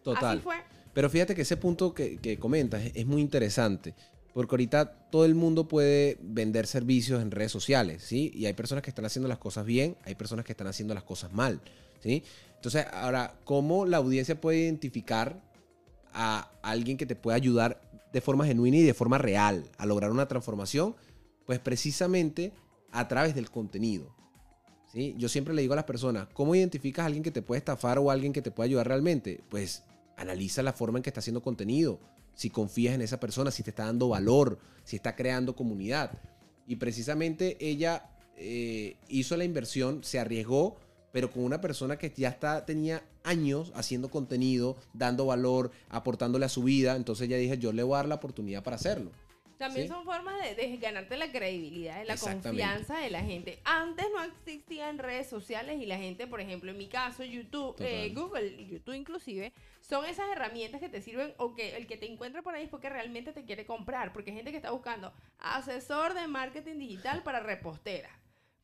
Total. 0.03 0.37
Así 0.37 0.39
fue. 0.39 0.55
Pero 0.93 1.09
fíjate 1.09 1.35
que 1.35 1.41
ese 1.41 1.57
punto 1.57 1.93
que, 1.93 2.17
que 2.19 2.39
comentas 2.39 2.81
es, 2.81 2.95
es 2.95 3.05
muy 3.05 3.21
interesante. 3.21 3.95
Porque 4.33 4.53
ahorita 4.53 5.09
todo 5.09 5.25
el 5.25 5.33
mundo 5.33 5.67
puede 5.67 6.17
vender 6.21 6.67
servicios 6.67 7.23
en 7.23 7.31
redes 7.31 7.51
sociales, 7.51 8.03
¿sí? 8.03 8.31
Y 8.35 8.45
hay 8.45 8.53
personas 8.53 8.83
que 8.83 8.91
están 8.91 9.05
haciendo 9.05 9.27
las 9.27 9.39
cosas 9.39 9.65
bien, 9.65 9.97
hay 10.05 10.13
personas 10.13 10.45
que 10.45 10.51
están 10.51 10.67
haciendo 10.67 10.93
las 10.93 11.03
cosas 11.03 11.33
mal, 11.33 11.59
¿sí? 11.99 12.23
Entonces, 12.67 12.91
ahora, 12.91 13.39
¿cómo 13.45 13.85
la 13.85 13.95
audiencia 13.95 14.41
puede 14.41 14.57
identificar 14.57 15.41
a 16.11 16.51
alguien 16.61 16.97
que 16.97 17.05
te 17.05 17.15
pueda 17.15 17.37
ayudar 17.37 17.79
de 18.11 18.19
forma 18.19 18.45
genuina 18.45 18.75
y 18.75 18.83
de 18.83 18.93
forma 18.93 19.17
real 19.17 19.63
a 19.77 19.85
lograr 19.85 20.11
una 20.11 20.27
transformación? 20.27 20.93
Pues 21.45 21.59
precisamente 21.59 22.51
a 22.91 23.07
través 23.07 23.35
del 23.35 23.49
contenido. 23.49 24.13
¿sí? 24.91 25.15
Yo 25.17 25.29
siempre 25.29 25.53
le 25.53 25.61
digo 25.61 25.71
a 25.71 25.77
las 25.77 25.85
personas, 25.85 26.27
¿cómo 26.33 26.55
identificas 26.55 27.03
a 27.03 27.05
alguien 27.05 27.23
que 27.23 27.31
te 27.31 27.41
puede 27.41 27.59
estafar 27.59 27.99
o 27.99 28.09
a 28.09 28.13
alguien 28.13 28.33
que 28.33 28.41
te 28.41 28.51
puede 28.51 28.67
ayudar 28.67 28.89
realmente? 28.89 29.39
Pues 29.47 29.85
analiza 30.17 30.61
la 30.61 30.73
forma 30.73 30.99
en 30.99 31.03
que 31.03 31.09
está 31.09 31.21
haciendo 31.21 31.41
contenido, 31.41 32.01
si 32.33 32.49
confías 32.49 32.95
en 32.95 33.01
esa 33.01 33.17
persona, 33.17 33.49
si 33.49 33.63
te 33.63 33.69
está 33.69 33.85
dando 33.85 34.09
valor, 34.09 34.59
si 34.83 34.97
está 34.97 35.15
creando 35.15 35.55
comunidad. 35.55 36.19
Y 36.67 36.75
precisamente 36.75 37.55
ella 37.61 38.09
eh, 38.35 38.97
hizo 39.07 39.37
la 39.37 39.45
inversión, 39.45 40.03
se 40.03 40.19
arriesgó, 40.19 40.75
pero 41.11 41.31
con 41.31 41.43
una 41.43 41.61
persona 41.61 41.97
que 41.97 42.11
ya 42.15 42.29
está, 42.29 42.65
tenía 42.65 43.01
años 43.23 43.71
haciendo 43.75 44.09
contenido, 44.09 44.77
dando 44.93 45.25
valor, 45.25 45.71
aportándole 45.89 46.45
a 46.45 46.49
su 46.49 46.63
vida. 46.63 46.95
Entonces 46.95 47.27
ella 47.27 47.37
dije, 47.37 47.57
yo 47.57 47.71
le 47.73 47.83
voy 47.83 47.95
a 47.95 47.97
dar 47.97 48.07
la 48.07 48.15
oportunidad 48.15 48.63
para 48.63 48.75
hacerlo. 48.75 49.11
También 49.57 49.87
Sí. 49.87 49.91
son 49.91 50.05
formas 50.05 50.35
de, 50.43 50.53
de 50.53 50.77
ganarte 50.77 51.17
la 51.17 51.31
credibilidad, 51.31 52.05
la 52.05 52.15
confianza 52.15 52.99
de 52.99 53.09
la 53.09 53.21
gente. 53.23 53.59
Antes 53.63 54.05
no 54.15 54.21
existían 54.21 54.99
redes 54.99 55.25
sociales 55.27 55.81
y 55.81 55.87
la 55.87 55.97
gente, 55.97 56.27
por 56.27 56.39
ejemplo, 56.39 56.69
en 56.69 56.77
mi 56.77 56.85
caso, 56.87 57.23
YouTube, 57.23 57.75
eh. 57.79 58.11
Google, 58.13 58.67
YouTube 58.67 58.93
inclusive, 58.93 59.51
son 59.81 60.05
esas 60.05 60.29
herramientas 60.29 60.79
que 60.79 60.89
te 60.89 61.01
sirven 61.01 61.33
o 61.37 61.55
que 61.55 61.75
el 61.75 61.87
que 61.87 61.97
te 61.97 62.05
encuentra 62.05 62.43
por 62.43 62.53
ahí 62.53 62.65
es 62.65 62.69
porque 62.69 62.87
realmente 62.89 63.33
te 63.33 63.45
quiere 63.45 63.65
comprar. 63.65 64.13
Porque 64.13 64.29
hay 64.29 64.35
gente 64.37 64.51
que 64.51 64.57
está 64.57 64.69
buscando 64.69 65.11
asesor 65.39 66.13
de 66.13 66.27
marketing 66.27 66.77
digital 66.77 67.23
para 67.23 67.39
repostera. 67.39 68.09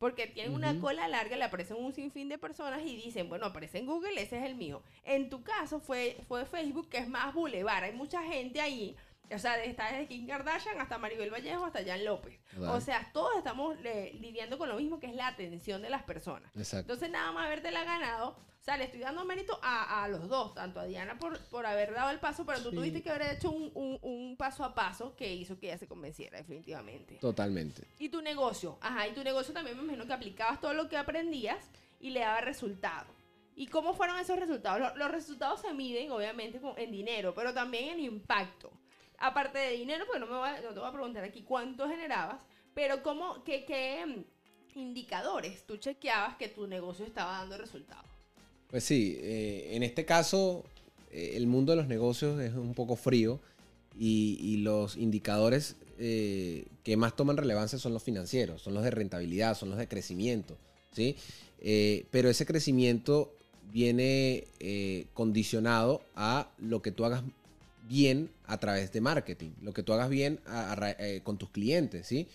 Porque 0.04 0.28
tienen 0.28 0.54
una 0.54 0.78
cola 0.82 1.08
larga, 1.08 1.38
le 1.38 1.46
aparecen 1.46 1.78
un 1.78 1.94
sinfín 1.94 2.28
de 2.28 2.38
personas 2.38 2.82
y 2.82 2.98
dicen, 2.98 3.30
bueno, 3.30 3.46
aparece 3.46 3.78
en 3.78 3.86
Google, 3.86 4.22
ese 4.22 4.38
es 4.38 4.44
el 4.44 4.56
mío. 4.56 4.84
En 5.06 5.30
tu 5.30 5.44
caso 5.44 5.80
fue, 5.80 6.18
fue 6.28 6.46
Facebook, 6.46 6.90
que 6.90 6.98
es 6.98 7.08
más 7.08 7.34
bulevar. 7.34 7.86
Hay 7.86 7.94
mucha 7.94 8.22
gente 8.22 8.60
ahí, 8.60 8.98
o 9.32 9.40
sea, 9.40 9.64
está 9.64 9.94
desde 9.94 10.08
Kim 10.08 10.28
Kardashian 10.28 10.82
hasta 10.82 10.98
Maribel 10.98 11.32
Vallejo 11.32 11.64
hasta 11.64 11.86
Jan 11.86 12.04
López. 12.04 12.38
O 12.60 12.82
sea, 12.82 13.10
todos 13.14 13.38
estamos 13.38 13.78
eh, 13.86 14.12
lidiando 14.20 14.58
con 14.58 14.68
lo 14.68 14.76
mismo 14.76 15.00
que 15.00 15.08
es 15.08 15.16
la 15.16 15.28
atención 15.28 15.82
de 15.82 15.90
las 15.90 16.04
personas. 16.04 16.52
Exacto. 16.54 16.80
Entonces, 16.92 17.10
nada 17.10 17.32
más 17.32 17.46
habértela 17.46 17.86
ganado. 17.86 18.36
O 18.64 18.66
sea, 18.66 18.78
le 18.78 18.86
estoy 18.86 19.02
dando 19.02 19.26
mérito 19.26 19.60
a, 19.62 20.06
a 20.06 20.08
los 20.08 20.30
dos, 20.30 20.54
tanto 20.54 20.80
a 20.80 20.86
Diana 20.86 21.20
por, 21.20 21.38
por 21.50 21.66
haber 21.66 21.94
dado 21.94 22.12
el 22.12 22.20
paso, 22.22 22.46
pero 22.46 22.64
tú 22.64 22.70
Sí. 22.70 22.76
tuviste 22.78 23.02
que 23.04 23.10
haber 23.10 23.34
hecho 23.36 23.52
un, 23.52 23.70
un- 23.74 24.00
un 24.02 24.38
paso 24.38 24.64
a 24.64 24.74
paso 24.74 25.18
que 25.18 25.34
hizo 25.34 25.60
que 25.60 25.68
ella 25.68 25.78
se 25.78 25.86
convenciera, 25.86 26.38
definitivamente. 26.38 27.16
Totalmente. 27.16 27.86
Y 28.00 28.08
tu 28.08 28.22
negocio, 28.22 28.78
ajá, 28.80 29.06
y 29.10 29.12
tu 29.12 29.22
negocio 29.22 29.54
también 29.54 29.76
me 29.76 29.84
imagino 29.84 30.08
que 30.08 30.14
aplicabas 30.14 30.62
todo 30.62 30.74
lo 30.74 30.88
que 30.88 30.96
aprendías 30.96 31.70
y 32.00 32.12
le 32.12 32.22
daba 32.22 32.40
resultado. 32.40 33.08
¿Y 33.58 33.68
cómo 33.68 33.94
fueron 33.96 34.18
esos 34.18 34.40
resultados? 34.40 34.80
Lo- 34.80 34.96
Los, 34.96 35.12
resultados 35.12 35.60
se 35.60 35.74
miden, 35.74 36.10
obviamente, 36.14 36.62
en 36.78 36.90
dinero, 36.90 37.34
pero 37.36 37.54
también 37.54 37.90
en 37.90 38.00
impacto. 38.00 38.72
Aparte 39.18 39.58
de 39.60 39.72
dinero, 39.72 40.06
porque 40.06 40.22
no, 40.22 40.28
me 40.28 40.38
voy 40.38 40.48
a- 40.48 40.62
no 40.62 40.70
te 40.74 40.80
voy 40.80 40.88
a 40.88 40.92
preguntar 40.94 41.26
aquí 41.26 41.42
cuánto 41.44 41.90
generabas, 41.90 42.38
pero 42.74 43.04
cómo, 43.04 43.44
qué, 43.44 43.66
qué 43.66 44.06
mm, 44.06 44.80
indicadores 44.80 45.66
tú 45.68 45.76
chequeabas 45.76 46.38
que 46.38 46.48
tu 46.48 46.66
negocio 46.66 47.06
estaba 47.06 47.40
dando 47.40 47.58
resultados. 47.58 48.06
Pues 48.74 48.86
sí, 48.86 49.20
eh, 49.22 49.70
en 49.74 49.84
este 49.84 50.04
caso 50.04 50.64
eh, 51.12 51.34
el 51.36 51.46
mundo 51.46 51.74
de 51.74 51.76
los 51.76 51.88
negocios 51.88 52.42
es 52.42 52.56
un 52.56 52.74
poco 52.74 52.96
frío 52.96 53.40
y, 54.00 54.58
los 54.64 54.98
indicadores 54.98 55.76
eh, 56.00 56.66
que 56.84 56.98
más 56.98 57.16
toman 57.16 57.38
relevancia 57.38 57.78
son 57.78 57.94
los 57.94 58.02
financieros, 58.02 58.64
son 58.64 58.74
los 58.74 58.84
de 58.84 58.90
rentabilidad, 58.90 59.56
son 59.56 59.70
los 59.70 59.78
de 59.78 59.88
crecimiento, 59.88 60.58
¿sí? 60.92 61.16
Pero 62.10 62.32
ese 62.32 62.48
crecimiento 62.48 63.32
viene 63.72 64.46
condicionado 65.14 66.02
a 66.16 66.50
lo 66.58 66.82
que 66.82 66.92
tú 66.92 67.06
hagas 67.06 67.22
bien 67.88 68.32
a 68.48 68.60
través 68.60 68.92
de 68.92 69.02
marketing, 69.02 69.52
lo 69.62 69.72
que 69.72 69.84
tú 69.84 69.94
hagas 69.94 70.10
bien 70.10 70.40
con 71.24 71.38
tus 71.38 71.52
clientes, 71.52 72.08
¿sí? 72.08 72.28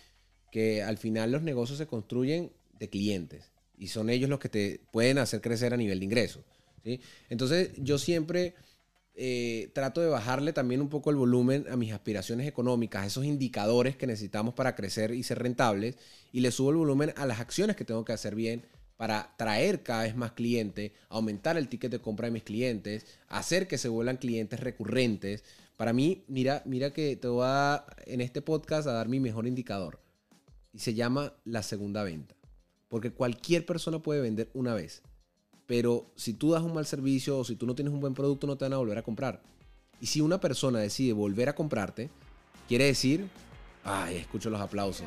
Que 0.52 0.84
al 0.84 0.98
final 0.98 1.32
los 1.32 1.42
negocios 1.42 1.78
se 1.78 1.88
construyen 1.88 2.52
de 2.78 2.88
clientes 2.88 3.57
y 3.78 3.88
son 3.88 4.10
ellos 4.10 4.28
los 4.28 4.38
que 4.38 4.48
te 4.48 4.80
pueden 4.92 5.18
hacer 5.18 5.40
crecer 5.40 5.72
a 5.72 5.76
nivel 5.76 5.98
de 6.00 6.04
ingresos. 6.04 6.44
¿sí? 6.84 7.00
Entonces 7.28 7.70
yo 7.76 7.98
siempre 7.98 8.54
eh, 9.20 9.70
trato 9.72 10.00
de 10.00 10.08
bajarle 10.08 10.52
también 10.52 10.80
un 10.80 10.88
poco 10.88 11.10
el 11.10 11.16
volumen 11.16 11.66
a 11.68 11.76
mis 11.76 11.92
aspiraciones 11.92 12.46
económicas, 12.46 13.04
esos 13.04 13.24
indicadores 13.24 13.96
que 13.96 14.06
necesitamos 14.06 14.54
para 14.54 14.76
crecer 14.76 15.12
y 15.12 15.24
ser 15.24 15.40
rentables, 15.40 15.96
y 16.32 16.38
le 16.38 16.52
subo 16.52 16.70
el 16.70 16.76
volumen 16.76 17.12
a 17.16 17.26
las 17.26 17.40
acciones 17.40 17.74
que 17.74 17.84
tengo 17.84 18.04
que 18.04 18.12
hacer 18.12 18.36
bien 18.36 18.62
para 18.96 19.34
traer 19.36 19.82
cada 19.82 20.04
vez 20.04 20.14
más 20.14 20.32
clientes, 20.32 20.92
aumentar 21.08 21.56
el 21.56 21.68
ticket 21.68 21.90
de 21.90 21.98
compra 21.98 22.26
de 22.26 22.30
mis 22.30 22.44
clientes, 22.44 23.06
hacer 23.26 23.66
que 23.66 23.76
se 23.76 23.88
vuelvan 23.88 24.18
clientes 24.18 24.60
recurrentes. 24.60 25.42
Para 25.76 25.92
mí, 25.92 26.22
mira, 26.28 26.62
mira 26.64 26.92
que 26.92 27.16
te 27.16 27.26
voy 27.26 27.44
a, 27.44 27.86
en 28.06 28.20
este 28.20 28.40
podcast 28.40 28.86
a 28.86 28.92
dar 28.92 29.08
mi 29.08 29.18
mejor 29.18 29.48
indicador. 29.48 30.00
Y 30.72 30.78
se 30.78 30.94
llama 30.94 31.32
la 31.44 31.64
segunda 31.64 32.04
venta. 32.04 32.37
Porque 32.88 33.12
cualquier 33.12 33.66
persona 33.66 33.98
puede 33.98 34.20
vender 34.20 34.50
una 34.54 34.74
vez. 34.74 35.02
Pero 35.66 36.10
si 36.16 36.32
tú 36.32 36.52
das 36.52 36.62
un 36.62 36.72
mal 36.72 36.86
servicio 36.86 37.38
o 37.38 37.44
si 37.44 37.54
tú 37.54 37.66
no 37.66 37.74
tienes 37.74 37.92
un 37.92 38.00
buen 38.00 38.14
producto, 38.14 38.46
no 38.46 38.56
te 38.56 38.64
van 38.64 38.72
a 38.72 38.78
volver 38.78 38.96
a 38.96 39.02
comprar. 39.02 39.42
Y 40.00 40.06
si 40.06 40.20
una 40.20 40.40
persona 40.40 40.78
decide 40.78 41.12
volver 41.12 41.50
a 41.50 41.54
comprarte, 41.54 42.08
quiere 42.68 42.84
decir, 42.84 43.28
ay, 43.84 44.16
escucho 44.16 44.48
los 44.48 44.60
aplausos. 44.60 45.06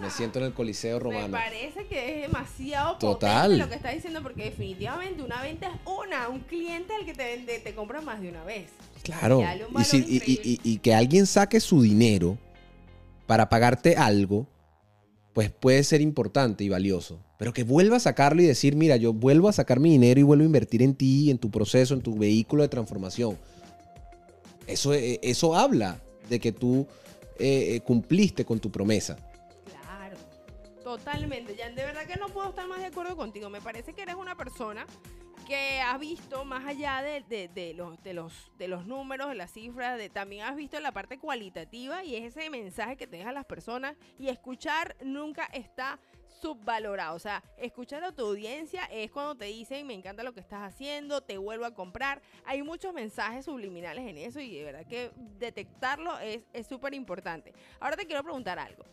Me 0.00 0.10
siento 0.10 0.38
en 0.40 0.46
el 0.46 0.54
Coliseo 0.54 0.98
Romano. 0.98 1.28
Me 1.28 1.38
parece 1.38 1.86
que 1.86 2.16
es 2.16 2.22
demasiado 2.22 2.98
Total. 2.98 3.58
lo 3.58 3.68
que 3.68 3.74
está 3.74 3.90
diciendo 3.90 4.22
porque 4.22 4.44
definitivamente 4.44 5.22
una 5.22 5.42
venta 5.42 5.68
es 5.68 5.80
una, 5.84 6.28
un 6.28 6.40
cliente 6.40 6.94
al 6.94 7.04
que 7.04 7.14
te 7.14 7.24
vende 7.24 7.58
te 7.58 7.74
compra 7.74 8.00
más 8.00 8.20
de 8.20 8.30
una 8.30 8.42
vez. 8.44 8.70
Claro. 9.02 9.42
y 9.92 10.78
que 10.78 10.94
alguien 10.94 11.26
saque 11.26 11.60
su 11.60 11.82
dinero 11.82 12.36
para 13.26 13.48
pagarte 13.48 13.96
algo 13.96 14.46
pues 15.38 15.52
puede 15.52 15.84
ser 15.84 16.00
importante 16.00 16.64
y 16.64 16.68
valioso. 16.68 17.20
Pero 17.38 17.52
que 17.52 17.62
vuelva 17.62 17.98
a 17.98 18.00
sacarlo 18.00 18.42
y 18.42 18.44
decir, 18.44 18.74
mira, 18.74 18.96
yo 18.96 19.12
vuelvo 19.12 19.48
a 19.48 19.52
sacar 19.52 19.78
mi 19.78 19.90
dinero 19.90 20.18
y 20.18 20.24
vuelvo 20.24 20.42
a 20.42 20.46
invertir 20.46 20.82
en 20.82 20.96
ti, 20.96 21.30
en 21.30 21.38
tu 21.38 21.48
proceso, 21.48 21.94
en 21.94 22.00
tu 22.00 22.18
vehículo 22.18 22.64
de 22.64 22.68
transformación. 22.68 23.38
Eso, 24.66 24.92
eh, 24.94 25.20
eso 25.22 25.54
habla 25.54 26.00
de 26.28 26.40
que 26.40 26.50
tú 26.50 26.88
eh, 27.38 27.76
eh, 27.76 27.80
cumpliste 27.82 28.44
con 28.44 28.58
tu 28.58 28.72
promesa. 28.72 29.16
Claro, 29.70 30.16
totalmente. 30.82 31.54
De 31.54 31.84
verdad 31.84 32.04
que 32.04 32.18
no 32.18 32.26
puedo 32.30 32.48
estar 32.48 32.66
más 32.66 32.80
de 32.80 32.86
acuerdo 32.86 33.16
contigo. 33.16 33.48
Me 33.48 33.60
parece 33.60 33.92
que 33.92 34.02
eres 34.02 34.16
una 34.16 34.34
persona 34.34 34.86
que 35.48 35.80
has 35.80 35.98
visto 35.98 36.44
más 36.44 36.66
allá 36.66 37.00
de, 37.00 37.20
los, 37.74 38.02
de, 38.02 38.12
los, 38.12 38.52
de 38.58 38.68
los 38.68 38.86
números, 38.86 39.30
de 39.30 39.34
las 39.34 39.50
cifras, 39.50 39.96
de, 39.96 40.10
también 40.10 40.44
has 40.44 40.54
visto 40.54 40.78
la 40.78 40.92
parte 40.92 41.18
cualitativa 41.18 42.04
y 42.04 42.16
es 42.16 42.36
ese 42.36 42.50
mensaje 42.50 42.98
que 42.98 43.06
te 43.06 43.16
deja 43.16 43.32
las 43.32 43.46
personas 43.46 43.96
y 44.18 44.28
escuchar 44.28 44.94
nunca 45.02 45.46
está 45.46 45.98
subvalorado. 46.42 47.16
O 47.16 47.18
sea, 47.18 47.42
escuchar 47.56 48.04
a 48.04 48.12
tu 48.12 48.26
audiencia 48.26 48.84
es 48.92 49.10
cuando 49.10 49.36
te 49.36 49.46
dicen, 49.46 49.86
me 49.86 49.94
encanta 49.94 50.22
lo 50.22 50.34
que 50.34 50.40
estás 50.40 50.60
haciendo, 50.60 51.22
te 51.22 51.38
vuelvo 51.38 51.64
a 51.64 51.74
comprar. 51.74 52.20
Hay 52.44 52.62
muchos 52.62 52.92
mensajes 52.92 53.46
subliminales 53.46 54.06
en 54.06 54.18
eso 54.18 54.40
y 54.40 54.54
de 54.54 54.64
verdad 54.64 54.86
que 54.86 55.12
detectarlo 55.38 56.18
es 56.18 56.66
súper 56.66 56.92
importante. 56.92 57.54
Ahora 57.80 57.96
te 57.96 58.04
quiero 58.04 58.22
preguntar 58.22 58.58
algo 58.58 58.84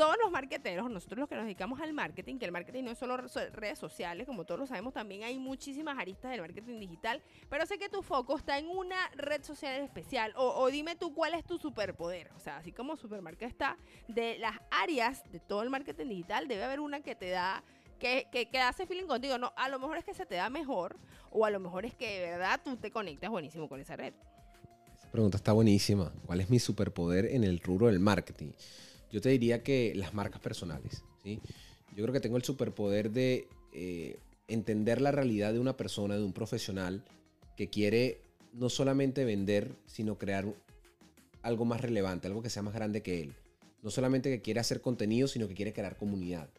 todos 0.00 0.16
los 0.22 0.30
marqueteros, 0.30 0.90
nosotros 0.90 1.18
los 1.18 1.28
que 1.28 1.34
nos 1.34 1.44
dedicamos 1.44 1.78
al 1.78 1.92
marketing, 1.92 2.38
que 2.38 2.46
el 2.46 2.52
marketing 2.52 2.84
no 2.84 2.90
es 2.90 2.96
solo 2.96 3.18
redes 3.18 3.78
sociales, 3.78 4.26
como 4.26 4.46
todos 4.46 4.58
lo 4.58 4.66
sabemos, 4.66 4.94
también 4.94 5.24
hay 5.24 5.38
muchísimas 5.38 5.98
aristas 5.98 6.30
del 6.30 6.40
marketing 6.40 6.80
digital, 6.80 7.22
pero 7.50 7.66
sé 7.66 7.76
que 7.76 7.90
tu 7.90 8.00
foco 8.00 8.34
está 8.34 8.58
en 8.58 8.66
una 8.68 8.96
red 9.14 9.44
social 9.44 9.78
especial, 9.82 10.32
o, 10.36 10.66
dime 10.70 10.96
tú 10.96 11.12
cuál 11.12 11.34
es 11.34 11.44
tu 11.44 11.58
superpoder, 11.58 12.30
o 12.34 12.40
sea, 12.40 12.56
así 12.56 12.72
como 12.72 12.96
Supermarket 12.96 13.46
está, 13.46 13.76
de 14.08 14.38
las 14.38 14.56
áreas 14.70 15.22
de 15.30 15.38
todo 15.38 15.62
el 15.62 15.68
marketing 15.68 16.06
digital, 16.06 16.48
debe 16.48 16.64
haber 16.64 16.80
una 16.80 17.00
que 17.00 17.14
te 17.14 17.28
da... 17.28 17.62
Que, 17.98 18.28
que, 18.32 18.58
hace 18.58 18.86
feeling 18.86 19.06
contigo, 19.06 19.36
no, 19.36 19.52
a 19.54 19.68
lo 19.68 19.78
mejor 19.78 19.98
es 19.98 20.06
que 20.06 20.14
se 20.14 20.24
te 20.24 20.36
da 20.36 20.48
mejor 20.48 20.96
o 21.30 21.44
a 21.44 21.50
lo 21.50 21.60
mejor 21.60 21.84
es 21.84 21.94
que 21.94 22.20
de 22.20 22.30
verdad 22.30 22.58
tú 22.64 22.78
te 22.78 22.90
conectas 22.90 23.28
buenísimo 23.28 23.68
con 23.68 23.78
esa 23.78 23.94
red. 23.94 24.14
Esa 24.96 25.10
pregunta 25.10 25.36
está 25.36 25.52
buenísima. 25.52 26.10
¿Cuál 26.24 26.40
es 26.40 26.48
mi 26.48 26.58
superpoder 26.58 27.26
en 27.26 27.44
el 27.44 27.60
rubro 27.60 27.88
del 27.88 28.00
marketing? 28.00 28.52
Yo 29.10 29.20
te 29.20 29.30
diría 29.30 29.62
que 29.62 29.92
las 29.94 30.14
marcas 30.14 30.40
personales. 30.40 31.04
¿sí? 31.22 31.40
Yo 31.96 32.02
creo 32.04 32.12
que 32.12 32.20
tengo 32.20 32.36
el 32.36 32.44
superpoder 32.44 33.10
de 33.10 33.48
eh, 33.72 34.18
entender 34.48 35.00
la 35.00 35.12
realidad 35.12 35.52
de 35.52 35.58
una 35.58 35.76
persona, 35.76 36.16
de 36.16 36.24
un 36.24 36.32
profesional 36.32 37.04
que 37.56 37.68
quiere 37.68 38.20
no 38.52 38.68
solamente 38.68 39.24
vender, 39.24 39.76
sino 39.86 40.18
crear 40.18 40.46
algo 41.42 41.64
más 41.64 41.80
relevante, 41.80 42.26
algo 42.26 42.42
que 42.42 42.50
sea 42.50 42.62
más 42.62 42.74
grande 42.74 43.02
que 43.02 43.22
él. 43.22 43.34
No 43.82 43.90
solamente 43.90 44.30
que 44.30 44.42
quiere 44.42 44.60
hacer 44.60 44.80
contenido, 44.80 45.28
sino 45.28 45.48
que 45.48 45.54
quiere 45.54 45.72
crear 45.72 45.96
comunidad. 45.96 46.50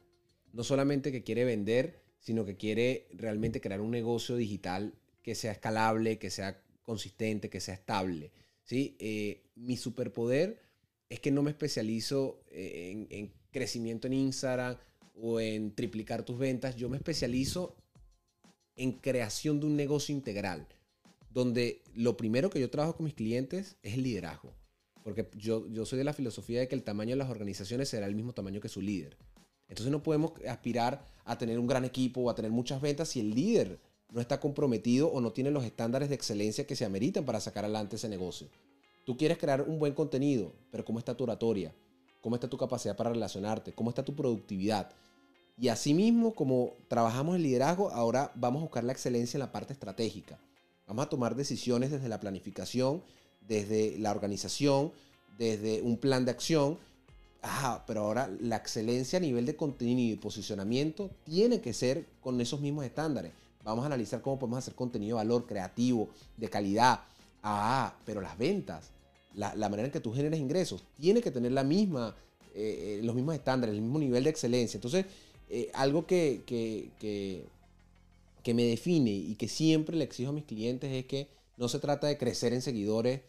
No 0.54 0.64
solamente 0.64 1.12
que 1.12 1.24
quiere 1.24 1.46
vender, 1.46 2.02
sino 2.20 2.46
que 2.46 2.58
quiere 2.58 3.08
realmente 3.14 3.62
crear 3.62 3.82
un 3.82 3.92
negocio 3.92 4.36
digital 4.36 4.94
que 5.24 5.36
sea 5.36 5.52
escalable, 5.52 6.18
que 6.18 6.30
sea 6.30 6.62
consistente, 6.84 7.50
que 7.50 7.60
sea 7.60 7.76
estable. 7.76 8.32
¿sí? 8.64 8.96
Eh, 9.00 9.44
mi 9.56 9.78
superpoder 9.78 10.60
es 11.12 11.20
que 11.20 11.30
no 11.30 11.44
me 11.44 11.52
especializo 11.52 12.40
eh, 12.52 13.06
en, 13.10 13.34
crecimiento 13.52 14.08
en 14.08 14.14
Instagram 14.14 14.78
o 15.22 15.42
en 15.42 15.76
triplicar 15.76 16.24
tus 16.24 16.40
ventas. 16.40 16.78
Yo 16.78 16.88
me 16.88 16.96
especializo 16.96 17.76
en 18.78 18.94
creación 18.94 19.60
de 19.60 19.66
un 19.66 19.76
negocio 19.76 20.16
integral, 20.16 20.66
donde 21.30 21.84
lo 21.94 22.16
primero 22.16 22.50
que 22.50 22.62
yo 22.62 22.70
trabajo 22.70 22.96
con 22.96 23.04
mis 23.04 23.14
clientes 23.14 23.76
es 23.84 23.96
el 23.96 24.04
liderazgo. 24.04 24.54
Porque 25.04 25.30
yo, 25.36 25.68
yo 25.68 25.86
soy 25.86 25.98
de 25.98 26.06
la 26.06 26.14
filosofía 26.14 26.62
de 26.62 26.70
que 26.70 26.76
el 26.76 26.84
tamaño 26.84 27.10
de 27.10 27.18
las 27.18 27.30
organizaciones 27.30 27.90
será 27.90 28.06
el 28.06 28.16
mismo 28.16 28.32
tamaño 28.32 28.62
que 28.62 28.70
su 28.70 28.82
líder. 28.82 29.18
Entonces 29.68 29.92
no 29.92 30.04
podemos 30.04 30.32
aspirar 30.48 31.06
a 31.26 31.38
tener 31.38 31.60
un 31.60 31.68
gran 31.68 31.84
equipo 31.84 32.22
o 32.22 32.30
a 32.30 32.36
tener 32.36 32.52
muchas 32.52 32.82
ventas 32.82 33.10
si 33.10 33.20
el 33.20 33.32
líder 33.32 33.82
no 34.14 34.22
está 34.22 34.40
comprometido 34.40 35.12
o 35.12 35.20
no 35.20 35.34
tiene 35.34 35.52
los 35.52 35.66
estándares 35.66 36.08
de 36.08 36.16
excelencia 36.16 36.66
que 36.66 36.78
se 36.78 36.86
ameritan 36.86 37.26
para 37.26 37.42
sacar 37.42 37.66
adelante 37.66 37.98
ese 37.98 38.08
negocio. 38.08 38.48
Tú 39.06 39.18
quieres 39.18 39.38
crear 39.38 39.62
un 39.62 39.80
buen 39.80 39.94
contenido, 39.94 40.54
pero 40.72 40.86
¿cómo 40.86 41.00
está 41.00 41.16
tu 41.16 41.24
oratoria? 41.24 41.74
¿Cómo 42.22 42.36
está 42.36 42.48
tu 42.48 42.58
capacidad 42.58 42.96
para 42.96 43.10
relacionarte? 43.10 43.74
¿Cómo 43.74 43.90
está 43.90 44.06
tu 44.06 44.16
productividad? 44.16 44.92
Y 45.58 45.70
asimismo, 45.70 46.34
como 46.34 46.74
trabajamos 46.88 47.36
en 47.36 47.44
liderazgo, 47.44 47.90
ahora 47.92 48.32
vamos 48.36 48.62
a 48.62 48.66
buscar 48.66 48.84
la 48.84 48.94
excelencia 48.94 49.38
en 49.38 49.42
la 49.42 49.52
parte 49.52 49.74
estratégica. 49.74 50.40
Vamos 50.88 51.06
a 51.06 51.10
tomar 51.10 51.36
decisiones 51.36 51.92
desde 51.92 52.10
la 52.10 52.20
planificación, 52.20 53.04
desde 53.48 53.98
la 53.98 54.12
organización, 54.12 54.92
desde 55.38 55.82
un 55.82 55.98
plan 55.98 56.26
de 56.26 56.32
acción. 56.32 56.78
Ajá, 57.42 57.84
pero 57.88 58.02
ahora 58.02 58.30
la 58.40 58.58
excelencia 58.58 59.18
a 59.18 59.22
nivel 59.22 59.46
de 59.46 59.56
contenido 59.56 60.14
y 60.14 60.18
posicionamiento 60.18 61.10
tiene 61.24 61.60
que 61.60 61.74
ser 61.74 62.06
con 62.22 62.40
esos 62.40 62.60
mismos 62.60 62.86
estándares. 62.86 63.32
Vamos 63.64 63.84
a 63.84 63.88
analizar 63.88 64.22
cómo 64.22 64.40
podemos 64.40 64.60
hacer 64.60 64.76
contenido 64.76 65.18
de 65.18 65.24
valor 65.24 65.46
creativo, 65.46 66.10
de 66.38 66.50
calidad, 66.50 67.02
Ah, 67.44 67.96
pero 68.06 68.22
las 68.22 68.38
ventas, 68.38 68.92
la, 69.34 69.70
manera 69.70 69.86
en 69.86 69.92
que 69.92 70.00
tú 70.00 70.14
generas 70.14 70.40
ingresos, 70.40 70.84
tiene 71.00 71.22
que 71.22 71.32
tener 71.32 71.52
la 71.52 71.64
misma, 71.64 72.16
eh, 72.54 73.00
eh, 73.00 73.04
los 73.04 73.16
mismos 73.16 73.36
estándares, 73.36 73.76
el 73.76 73.82
mismo 73.82 74.00
nivel 74.00 74.24
de 74.24 74.30
excelencia. 74.30 74.78
Entonces, 74.78 75.06
eh, 75.50 75.70
algo 75.74 76.06
que, 76.06 76.44
que, 76.46 76.92
que, 78.44 78.54
me 78.54 78.64
define 78.64 79.12
y 79.12 79.36
que 79.36 79.48
siempre 79.48 79.96
le 79.96 80.04
exijo 80.04 80.30
a 80.30 80.34
mis 80.34 80.46
clientes 80.46 80.92
es 80.92 81.06
que 81.06 81.30
no 81.58 81.68
se 81.68 81.80
trata 81.80 82.08
de 82.08 82.18
crecer 82.18 82.54
en 82.54 82.62
seguidores, 82.62 83.22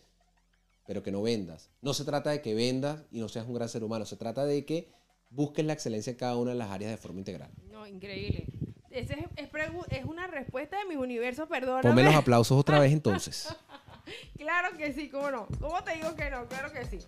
pero 0.86 1.02
que 1.02 1.12
no 1.12 1.22
vendas. 1.22 1.70
No 1.80 1.94
se 1.94 2.04
trata 2.04 2.30
de 2.30 2.42
que 2.42 2.54
vendas 2.54 3.02
y 3.10 3.20
no 3.20 3.28
seas 3.28 3.46
un 3.46 3.54
gran 3.54 3.68
ser 3.68 3.84
humano. 3.84 4.04
Se 4.04 4.16
trata 4.16 4.44
de 4.44 4.64
que 4.64 4.88
busques 5.30 5.64
la 5.64 5.72
excelencia 5.72 6.10
en 6.10 6.16
cada 6.16 6.36
una 6.36 6.50
de 6.50 6.58
las 6.58 6.70
áreas 6.70 6.90
de 6.90 6.96
forma 6.96 7.18
integral. 7.18 7.50
No, 7.70 7.86
increíble. 7.86 8.46
Esa 8.90 9.14
es, 9.14 9.24
es, 9.36 10.04
una 10.04 10.26
respuesta 10.26 10.78
de 10.78 10.84
mis 10.84 10.98
universos, 10.98 11.48
perdón. 11.48 11.80
Ponme 11.80 12.02
los 12.02 12.14
aplausos 12.14 12.58
otra 12.58 12.78
vez 12.78 12.92
entonces. 12.92 13.48
claro 14.36 14.76
que 14.76 14.92
sí, 14.92 15.08
¿cómo 15.08 15.30
no? 15.30 15.46
¿Cómo 15.60 15.82
te 15.82 15.94
digo 15.94 16.14
que 16.14 16.30
no? 16.30 16.46
Claro 16.46 16.72
que 16.72 16.84
sí. 16.84 16.98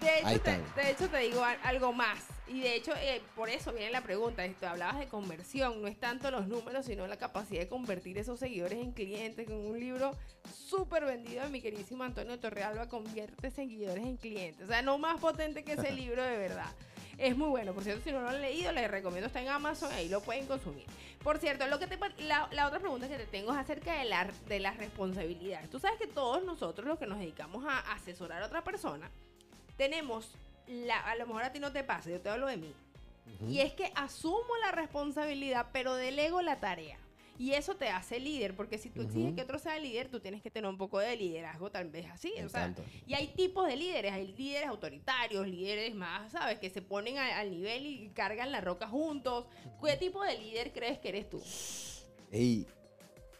De 0.00 0.18
hecho, 0.18 0.40
te, 0.40 0.82
de 0.82 0.90
hecho, 0.90 1.08
te 1.08 1.18
digo 1.18 1.44
algo 1.62 1.92
más. 1.92 2.18
Y 2.48 2.60
de 2.60 2.74
hecho, 2.74 2.92
eh, 2.96 3.22
por 3.36 3.48
eso 3.48 3.72
viene 3.72 3.92
la 3.92 4.02
pregunta. 4.02 4.44
Esto, 4.44 4.68
hablabas 4.68 4.98
de 4.98 5.06
conversión. 5.06 5.80
No 5.80 5.86
es 5.86 5.98
tanto 5.98 6.30
los 6.30 6.48
números, 6.48 6.86
sino 6.86 7.06
la 7.06 7.16
capacidad 7.16 7.60
de 7.60 7.68
convertir 7.68 8.18
esos 8.18 8.40
seguidores 8.40 8.78
en 8.78 8.92
clientes. 8.92 9.46
Con 9.46 9.56
un 9.56 9.78
libro 9.78 10.16
súper 10.52 11.04
vendido 11.04 11.44
de 11.44 11.50
mi 11.50 11.60
queridísimo 11.60 12.02
Antonio 12.02 12.38
Torrealba, 12.40 12.88
convierte 12.88 13.50
seguidores 13.52 14.04
en 14.04 14.16
clientes. 14.16 14.64
O 14.64 14.68
sea, 14.68 14.82
no 14.82 14.98
más 14.98 15.20
potente 15.20 15.62
que 15.62 15.74
ese 15.74 15.92
libro 15.92 16.22
de 16.22 16.36
verdad. 16.36 16.70
Es 17.22 17.36
muy 17.36 17.50
bueno. 17.50 17.72
Por 17.72 17.84
cierto, 17.84 18.02
si 18.02 18.10
no 18.10 18.20
lo 18.20 18.30
han 18.30 18.42
leído, 18.42 18.72
les 18.72 18.90
recomiendo. 18.90 19.28
Está 19.28 19.40
en 19.40 19.48
Amazon, 19.48 19.92
ahí 19.92 20.08
lo 20.08 20.20
pueden 20.22 20.44
consumir. 20.48 20.84
Por 21.22 21.38
cierto, 21.38 21.68
lo 21.68 21.78
que 21.78 21.86
te, 21.86 21.96
la, 22.24 22.48
otra 22.66 22.80
pregunta 22.80 23.08
que 23.08 23.16
te 23.16 23.26
tengo 23.26 23.52
es 23.52 23.58
acerca 23.58 23.94
de 23.94 24.06
la, 24.06 24.28
de 24.48 24.58
la 24.58 24.72
responsabilidad. 24.72 25.62
Tú 25.70 25.78
sabes 25.78 26.00
que 26.00 26.08
todos 26.08 26.42
nosotros, 26.42 26.84
los 26.84 26.98
que 26.98 27.06
nos 27.06 27.20
dedicamos 27.20 27.64
a 27.64 27.78
asesorar 27.92 28.42
a 28.42 28.46
otra 28.46 28.64
persona, 28.64 29.08
tenemos, 29.76 30.34
la, 30.66 30.98
a 30.98 31.14
lo 31.14 31.28
mejor 31.28 31.44
a 31.44 31.52
ti 31.52 31.60
no 31.60 31.70
te 31.70 31.84
pasa, 31.84 32.10
yo 32.10 32.20
te 32.20 32.28
hablo 32.28 32.48
de 32.48 32.56
mí. 32.56 32.74
Y 33.48 33.60
es 33.60 33.72
que 33.72 33.92
asumo 33.94 34.56
la 34.60 34.72
responsabilidad, 34.72 35.68
pero 35.72 35.94
delego 35.94 36.42
la 36.42 36.58
tarea. 36.58 36.98
Y 37.38 37.54
eso 37.54 37.74
te 37.74 37.88
hace 37.88 38.20
líder, 38.20 38.54
porque 38.54 38.78
si 38.78 38.90
tú 38.90 39.02
exiges 39.02 39.28
Ujú. 39.28 39.36
que 39.36 39.42
otro 39.42 39.58
sea 39.58 39.78
líder, 39.78 40.08
tú 40.08 40.20
tienes 40.20 40.42
que 40.42 40.50
tener 40.50 40.68
un 40.70 40.76
poco 40.76 40.98
de 41.00 41.16
liderazgo, 41.16 41.70
tal 41.70 41.88
vez 41.88 42.06
así. 42.10 42.32
O 42.44 42.48
sea, 42.48 42.72
y 43.06 43.14
hay 43.14 43.28
tipos 43.28 43.66
de 43.66 43.74
líderes, 43.76 44.12
hay 44.12 44.28
líderes 44.36 44.68
autoritarios, 44.68 45.46
líderes 45.48 45.94
más, 45.94 46.30
¿sabes? 46.32 46.58
Que 46.58 46.70
se 46.70 46.82
ponen 46.82 47.18
a- 47.18 47.38
al 47.40 47.50
nivel 47.50 47.86
y 47.86 48.08
cargan 48.10 48.52
la 48.52 48.60
roca 48.60 48.86
juntos. 48.86 49.46
¿Qué 49.84 49.96
tipo 49.96 50.22
de 50.22 50.38
líder 50.38 50.72
crees 50.72 50.98
que 50.98 51.08
eres 51.08 51.28
tú? 51.30 51.42
Ey, 52.30 52.66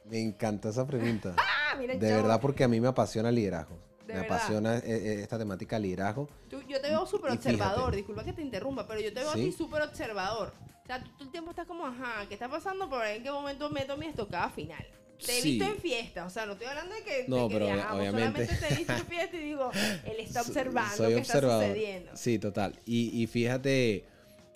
me 0.07 0.21
encanta 0.21 0.71
esa 0.71 0.87
pregunta. 0.87 1.37
Ah, 1.73 1.77
mira, 1.79 1.95
De 1.95 2.07
yo- 2.11 2.17
verdad, 2.17 2.39
porque 2.39 2.65
a 2.65 2.69
mí 2.69 2.81
me 2.83 2.89
apasiona 2.89 3.31
el 3.31 3.35
liderazgo. 3.37 3.79
De 4.07 4.13
me 4.13 4.21
verdad. 4.21 4.37
apasiona 4.37 4.77
eh, 4.79 4.83
eh, 4.85 5.21
esta 5.23 5.39
temática 5.39 5.79
liderazgo. 5.79 6.29
Yo 6.51 6.81
te 6.83 6.89
veo 6.89 7.07
súper 7.07 7.31
observador, 7.33 7.97
disculpa 7.97 8.23
que 8.25 8.35
te 8.35 8.43
interrumpa, 8.43 8.87
pero 8.87 9.01
yo 9.01 9.11
te 9.13 9.21
veo 9.21 9.33
¿Sí? 9.33 9.41
a 9.41 9.45
ti 9.45 9.53
súper 9.53 9.81
observador. 9.81 10.53
O 10.83 10.87
sea, 10.87 11.03
tú 11.03 11.11
todo 11.13 11.25
el 11.25 11.31
tiempo 11.31 11.51
estás 11.51 11.67
como, 11.67 11.87
ajá, 11.87 12.27
¿qué 12.29 12.35
está 12.35 12.49
pasando? 12.49 12.89
Por 12.89 13.01
ahí 13.03 13.19
en 13.19 13.23
qué 13.23 13.31
momento 13.31 13.71
meto 13.71 13.97
mi 13.97 14.07
estocada 14.07 14.51
final. 14.51 14.85
Te 15.25 15.39
he 15.39 15.41
Sí. 15.43 15.51
visto 15.53 15.65
en 15.73 15.77
fiesta, 15.79 16.27
o 16.27 16.31
sea, 16.31 16.47
no 16.47 16.53
estoy 16.55 16.67
hablando 16.67 16.93
de 16.97 17.03
que, 17.05 17.25
No, 17.29 17.45
de 17.45 17.49
que 17.49 17.55
pero 17.55 17.67
obvia- 17.67 17.75
viajamos, 17.75 18.01
obviamente. 18.01 18.47
solamente 18.47 18.67
te 18.67 18.75
he 18.75 18.77
visto 18.79 18.93
en 18.93 19.07
fiesta 19.07 19.37
y 19.37 19.41
digo, 19.41 19.71
él 20.05 20.17
está 20.19 20.43
So- 20.43 20.49
observando 20.49 21.07
qué 21.07 21.15
está 21.19 21.19
observador. 21.39 21.65
sucediendo. 21.69 22.11
Sí, 22.17 22.39
total. 22.41 22.81
Y, 22.87 23.23
y 23.23 23.27
fíjate, 23.29 23.95
eh, 23.95 24.05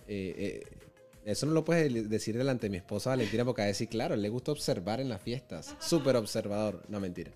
eh, 0.09 0.61
eso 1.25 1.47
no 1.47 1.53
lo 1.53 1.65
puedes 1.65 2.11
decir 2.11 2.37
delante 2.37 2.67
de 2.67 2.71
mi 2.71 2.77
esposa 2.79 3.11
Valentina 3.11 3.45
porque 3.45 3.63
va 3.63 3.67
a 3.67 3.69
decir, 3.69 3.89
claro, 3.89 4.17
le 4.17 4.29
gusta 4.29 4.51
observar 4.51 5.01
en 5.01 5.09
las 5.09 5.23
fiestas. 5.23 5.77
Súper 5.81 6.17
observador. 6.17 6.83
No, 6.89 6.99
mentira. 6.99 7.31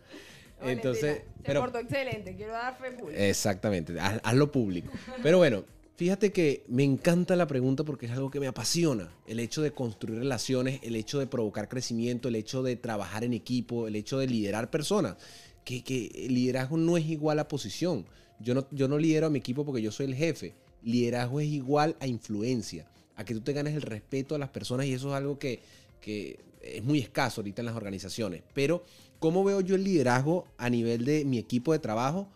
Valentina, 0.60 0.72
Entonces, 0.90 1.18
se 1.18 1.24
pero 1.44 1.60
portó 1.60 1.78
excelente, 1.78 2.34
quiero 2.34 2.52
dar 2.52 2.76
fe 2.78 2.90
full. 2.90 3.12
Exactamente, 3.14 3.92
haz- 4.00 4.20
hazlo 4.24 4.50
público. 4.50 4.90
Pero 5.22 5.38
bueno, 5.38 5.64
fíjate 6.00 6.32
que 6.32 6.64
me 6.66 6.82
encanta 6.82 7.36
la 7.36 7.46
pregunta 7.46 7.84
porque 7.84 8.06
es 8.06 8.12
algo 8.12 8.30
que 8.30 8.40
me 8.40 8.46
apasiona. 8.46 9.12
El 9.26 9.38
hecho 9.38 9.60
de 9.60 9.72
construir 9.72 10.20
relaciones, 10.20 10.80
el 10.82 10.96
hecho 10.96 11.18
de 11.18 11.26
provocar 11.26 11.68
crecimiento, 11.68 12.28
el 12.28 12.36
hecho 12.36 12.62
de 12.62 12.76
trabajar 12.76 13.22
en 13.22 13.34
equipo, 13.34 13.86
el 13.86 13.94
hecho 13.94 14.18
de 14.18 14.26
liderar 14.26 14.70
personas. 14.70 15.18
Que, 15.62 15.84
que 15.84 16.10
el 16.14 16.32
liderazgo 16.32 16.78
no 16.78 16.96
es 16.96 17.04
igual 17.04 17.38
a 17.38 17.48
posición. 17.48 18.06
Yo 18.38 18.54
no, 18.54 18.66
yo 18.70 18.88
no 18.88 18.96
lidero 18.96 19.26
a 19.26 19.30
mi 19.30 19.40
equipo 19.40 19.66
porque 19.66 19.82
yo 19.82 19.92
soy 19.92 20.06
el 20.06 20.14
jefe. 20.14 20.54
Liderazgo 20.82 21.38
es 21.38 21.48
igual 21.48 21.94
a 22.00 22.06
influencia, 22.06 22.88
a 23.14 23.26
que 23.26 23.34
tú 23.34 23.42
te 23.42 23.52
ganes 23.52 23.74
el 23.74 23.82
respeto 23.82 24.34
a 24.34 24.38
las 24.38 24.48
personas 24.48 24.86
y 24.86 24.94
eso 24.94 25.08
es 25.08 25.14
algo 25.14 25.38
que, 25.38 25.60
que 26.00 26.40
es 26.62 26.82
muy 26.82 26.98
escaso 26.98 27.42
ahorita 27.42 27.60
en 27.60 27.66
las 27.66 27.76
organizaciones. 27.76 28.42
Pero, 28.54 28.84
¿cómo 29.18 29.44
veo 29.44 29.60
yo 29.60 29.74
el 29.74 29.84
liderazgo 29.84 30.46
a 30.56 30.70
nivel 30.70 31.04
de 31.04 31.26
mi 31.26 31.36
equipo 31.36 31.74
de 31.74 31.78
trabajo? 31.78 32.26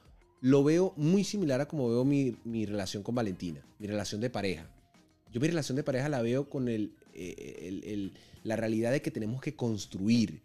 Lo 0.44 0.62
veo 0.62 0.92
muy 0.98 1.24
similar 1.24 1.62
a 1.62 1.68
como 1.68 1.88
veo 1.88 2.04
mi, 2.04 2.36
mi 2.44 2.66
relación 2.66 3.02
con 3.02 3.14
Valentina, 3.14 3.64
mi 3.78 3.86
relación 3.86 4.20
de 4.20 4.28
pareja. 4.28 4.68
Yo 5.32 5.40
mi 5.40 5.48
relación 5.48 5.74
de 5.74 5.82
pareja 5.82 6.10
la 6.10 6.20
veo 6.20 6.50
con 6.50 6.68
el, 6.68 6.92
eh, 7.14 7.60
el- 7.62 7.82
el- 7.84 8.12
la 8.42 8.54
realidad 8.54 8.92
de 8.92 9.00
que 9.00 9.10
tenemos 9.10 9.40
que 9.40 9.56
construir, 9.56 10.42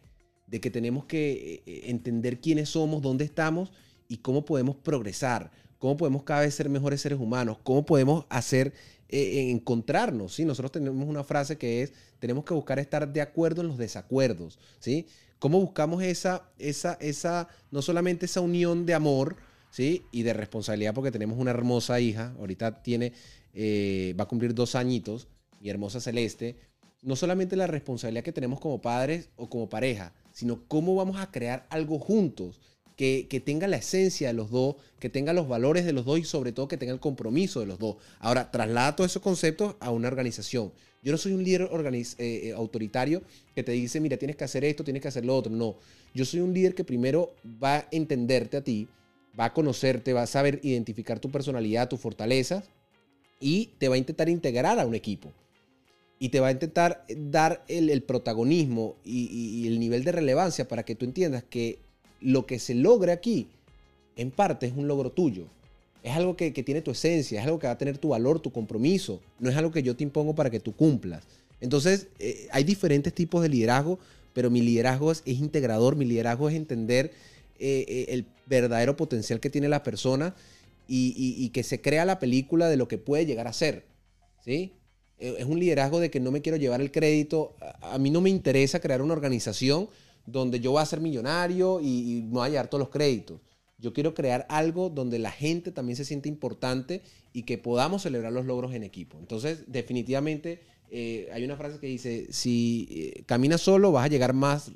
de 0.47 0.61
que 0.61 0.71
tenemos 0.71 1.03
que 1.03 1.63
eh, 1.65 1.81
entender 1.89 2.39
quiénes 2.39 2.69
somos, 2.69 3.01
dónde 3.01 3.25
estamos 3.25 3.73
y 4.07 4.19
cómo 4.19 4.45
podemos 4.45 4.77
progresar, 4.77 5.51
cómo 5.79 5.97
podemos 5.97 6.23
cada 6.23 6.41
vez 6.43 6.55
ser 6.55 6.69
mejores 6.69 7.01
seres 7.01 7.19
humanos, 7.19 7.57
cómo 7.61 7.85
podemos 7.85 8.25
hacer, 8.29 8.71
eh, 9.09 9.49
encontrarnos. 9.51 10.33
¿sí? 10.33 10.45
Nosotros 10.45 10.71
tenemos 10.71 11.09
una 11.09 11.25
frase 11.25 11.57
que 11.57 11.81
es, 11.81 11.91
tenemos 12.19 12.45
que 12.45 12.53
buscar 12.53 12.79
estar 12.79 13.11
de 13.11 13.19
acuerdo 13.19 13.63
en 13.63 13.67
los 13.67 13.77
desacuerdos. 13.77 14.59
¿sí? 14.79 15.07
¿Cómo 15.39 15.59
buscamos 15.59 16.01
esa, 16.03 16.49
esa, 16.57 16.93
esa, 17.01 17.49
no 17.69 17.81
solamente 17.81 18.27
esa 18.27 18.39
unión 18.39 18.85
de 18.85 18.93
amor, 18.93 19.35
¿sí? 19.69 20.03
Y 20.11 20.23
de 20.23 20.33
responsabilidad 20.33 20.93
porque 20.93 21.11
tenemos 21.11 21.37
una 21.37 21.51
hermosa 21.51 21.99
hija, 21.99 22.33
ahorita 22.39 22.81
tiene, 22.81 23.13
eh, 23.53 24.15
va 24.19 24.23
a 24.23 24.27
cumplir 24.27 24.53
dos 24.53 24.75
añitos, 24.75 25.27
mi 25.61 25.69
hermosa 25.69 25.99
Celeste, 25.99 26.55
no 27.01 27.15
solamente 27.15 27.55
la 27.55 27.67
responsabilidad 27.67 28.23
que 28.23 28.31
tenemos 28.31 28.59
como 28.59 28.81
padres 28.81 29.29
o 29.35 29.49
como 29.49 29.69
pareja, 29.69 30.13
sino 30.31 30.63
cómo 30.67 30.95
vamos 30.95 31.19
a 31.19 31.31
crear 31.31 31.65
algo 31.69 31.99
juntos 31.99 32.59
que, 32.95 33.27
que 33.29 33.39
tenga 33.39 33.67
la 33.67 33.77
esencia 33.77 34.27
de 34.27 34.33
los 34.33 34.51
dos, 34.51 34.75
que 34.99 35.09
tenga 35.09 35.31
los 35.31 35.47
valores 35.47 35.85
de 35.85 35.93
los 35.93 36.03
dos 36.03 36.19
y 36.19 36.25
sobre 36.25 36.51
todo 36.51 36.67
que 36.67 36.75
tenga 36.75 36.91
el 36.91 36.99
compromiso 36.99 37.61
de 37.61 37.65
los 37.65 37.79
dos. 37.79 37.95
Ahora, 38.19 38.51
traslada 38.51 38.95
todos 38.95 39.11
esos 39.11 39.21
conceptos 39.21 39.75
a 39.79 39.91
una 39.91 40.09
organización. 40.09 40.73
Yo 41.01 41.11
no 41.13 41.17
soy 41.17 41.31
un 41.31 41.43
líder 41.43 41.69
eh, 41.71 42.17
eh, 42.17 42.53
autoritario 42.53 43.21
que 43.55 43.63
te 43.63 43.71
dice, 43.71 43.99
mira, 44.01 44.17
tienes 44.17 44.35
que 44.35 44.43
hacer 44.43 44.65
esto, 44.65 44.83
tienes 44.83 45.01
que 45.01 45.07
hacer 45.07 45.25
lo 45.25 45.35
otro. 45.35 45.51
No, 45.51 45.77
yo 46.13 46.25
soy 46.25 46.41
un 46.41 46.53
líder 46.53 46.75
que 46.75 46.83
primero 46.83 47.33
va 47.63 47.77
a 47.77 47.87
entenderte 47.91 48.57
a 48.57 48.63
ti, 48.63 48.87
va 49.37 49.45
a 49.45 49.53
conocerte, 49.53 50.13
va 50.13 50.23
a 50.23 50.27
saber 50.27 50.59
identificar 50.63 51.19
tu 51.19 51.31
personalidad, 51.31 51.89
tus 51.89 51.99
fortalezas 51.99 52.65
y 53.39 53.71
te 53.77 53.87
va 53.87 53.95
a 53.95 53.97
intentar 53.97 54.29
integrar 54.29 54.79
a 54.79 54.85
un 54.85 54.95
equipo. 54.95 55.31
Y 56.19 56.29
te 56.29 56.41
va 56.41 56.47
a 56.47 56.51
intentar 56.51 57.05
dar 57.15 57.63
el, 57.69 58.03
protagonismo 58.03 58.97
y, 59.05 59.67
el 59.67 59.79
nivel 59.79 60.03
de 60.03 60.11
relevancia 60.11 60.67
para 60.67 60.83
que 60.83 60.95
tú 60.95 61.05
entiendas 61.05 61.43
que 61.43 61.79
lo 62.19 62.45
que 62.45 62.59
se 62.59 62.75
logra 62.75 63.13
aquí, 63.13 63.47
en 64.17 64.31
parte, 64.31 64.65
es 64.65 64.73
un 64.75 64.87
logro 64.87 65.11
tuyo. 65.11 65.45
Es 66.03 66.15
algo 66.15 66.35
que, 66.35 66.51
tiene 66.51 66.81
tu 66.81 66.91
esencia, 66.91 67.39
es 67.39 67.45
algo 67.45 67.59
que 67.59 67.67
va 67.67 67.73
a 67.73 67.77
tener 67.77 67.97
tu 67.97 68.09
valor, 68.09 68.41
tu 68.41 68.51
compromiso. 68.51 69.21
No 69.39 69.49
es 69.49 69.55
algo 69.55 69.71
que 69.71 69.81
yo 69.81 69.95
te 69.95 70.03
impongo 70.03 70.35
para 70.35 70.49
que 70.49 70.59
tú 70.59 70.75
cumplas. 70.75 71.23
Entonces, 71.61 72.07
eh, 72.19 72.47
hay 72.51 72.65
diferentes 72.65 73.13
tipos 73.13 73.41
de 73.41 73.47
liderazgo, 73.47 73.99
pero 74.33 74.49
mi 74.49 74.61
liderazgo 74.61 75.11
es 75.11 75.23
integrador, 75.25 75.95
mi 75.95 76.05
liderazgo 76.05 76.49
es 76.49 76.55
entender 76.55 77.11
eh, 77.59 77.85
eh, 77.89 78.05
el 78.09 78.25
verdadero 78.45 78.95
potencial 78.95 79.41
que 79.41 79.49
tiene 79.49 79.67
la 79.67 79.83
persona 79.83 80.33
y, 80.87 81.49
que 81.49 81.61
se 81.61 81.81
crea 81.81 82.05
la 82.05 82.17
película 82.17 82.69
de 82.69 82.77
lo 82.77 82.87
que 82.87 82.97
puede 82.97 83.25
llegar 83.25 83.47
a 83.47 83.53
ser. 83.53 83.85
¿Sí? 84.43 84.73
Eh, 85.19 85.35
Es 85.39 85.45
un 85.45 85.59
liderazgo 85.59 85.99
de 85.99 86.09
que 86.09 86.21
no 86.21 86.31
me 86.31 86.41
quiero 86.41 86.57
llevar 86.57 86.79
el 86.79 86.91
crédito. 86.91 87.55
A, 87.81 87.97
mí 87.99 88.09
no 88.09 88.21
me 88.21 88.29
interesa 88.29 88.79
crear 88.79 89.01
una 89.01 89.13
organización 89.13 89.89
donde 90.25 90.61
yo 90.61 90.71
voy 90.71 90.81
a 90.81 90.85
ser 90.85 91.01
millonario 91.01 91.81
y, 91.81 92.17
y 92.17 92.21
me 92.23 92.35
voy 92.35 92.47
a 92.47 92.49
llevar 92.49 92.69
todos 92.69 92.79
los 92.79 92.89
créditos. 92.89 93.41
Yo 93.77 93.93
quiero 93.93 94.13
crear 94.13 94.45
algo 94.49 94.89
donde 94.89 95.19
la 95.19 95.31
gente 95.31 95.71
también 95.71 95.97
se 95.97 96.05
siente 96.05 96.29
importante 96.29 97.01
y 97.33 97.43
que 97.43 97.57
podamos 97.57 98.03
celebrar 98.03 98.31
los 98.31 98.45
logros 98.45 98.73
en 98.73 98.83
equipo. 98.83 99.17
Entonces, 99.19 99.65
definitivamente, 99.67 100.61
hay 100.91 101.43
una 101.43 101.57
frase 101.57 101.79
que 101.79 101.87
dice, 101.87 102.27
si 102.31 103.13
caminas 103.25 103.61
solo 103.61 103.91
vas 103.91 104.05
a 104.05 104.09
llegar 104.09 104.33
más 104.33 104.71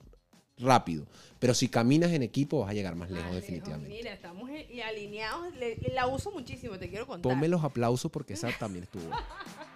rápido, 0.60 1.06
pero 1.40 1.54
si 1.54 1.68
caminas 1.68 2.12
en 2.12 2.22
equipo 2.24 2.60
vas 2.62 2.70
a 2.70 2.74
llegar 2.74 2.96
más 2.96 3.10
lejos, 3.10 3.26
Más 3.26 3.34
lejos. 3.36 3.48
definitivamente. 3.48 3.90
Mira, 3.96 4.14
estamos 4.14 4.50
alineados. 4.88 5.54
le- 5.56 5.78
la 5.94 6.08
uso 6.08 6.32
muchísimo, 6.32 6.78
te 6.78 6.90
quiero 6.90 7.08
contar. 7.08 7.32
Ponme 7.32 7.48
los 7.48 7.64
aplausos 7.64 8.12
porque 8.12 8.34
esa 8.34 8.50
también 8.58 8.84
estuvo. 8.84 9.10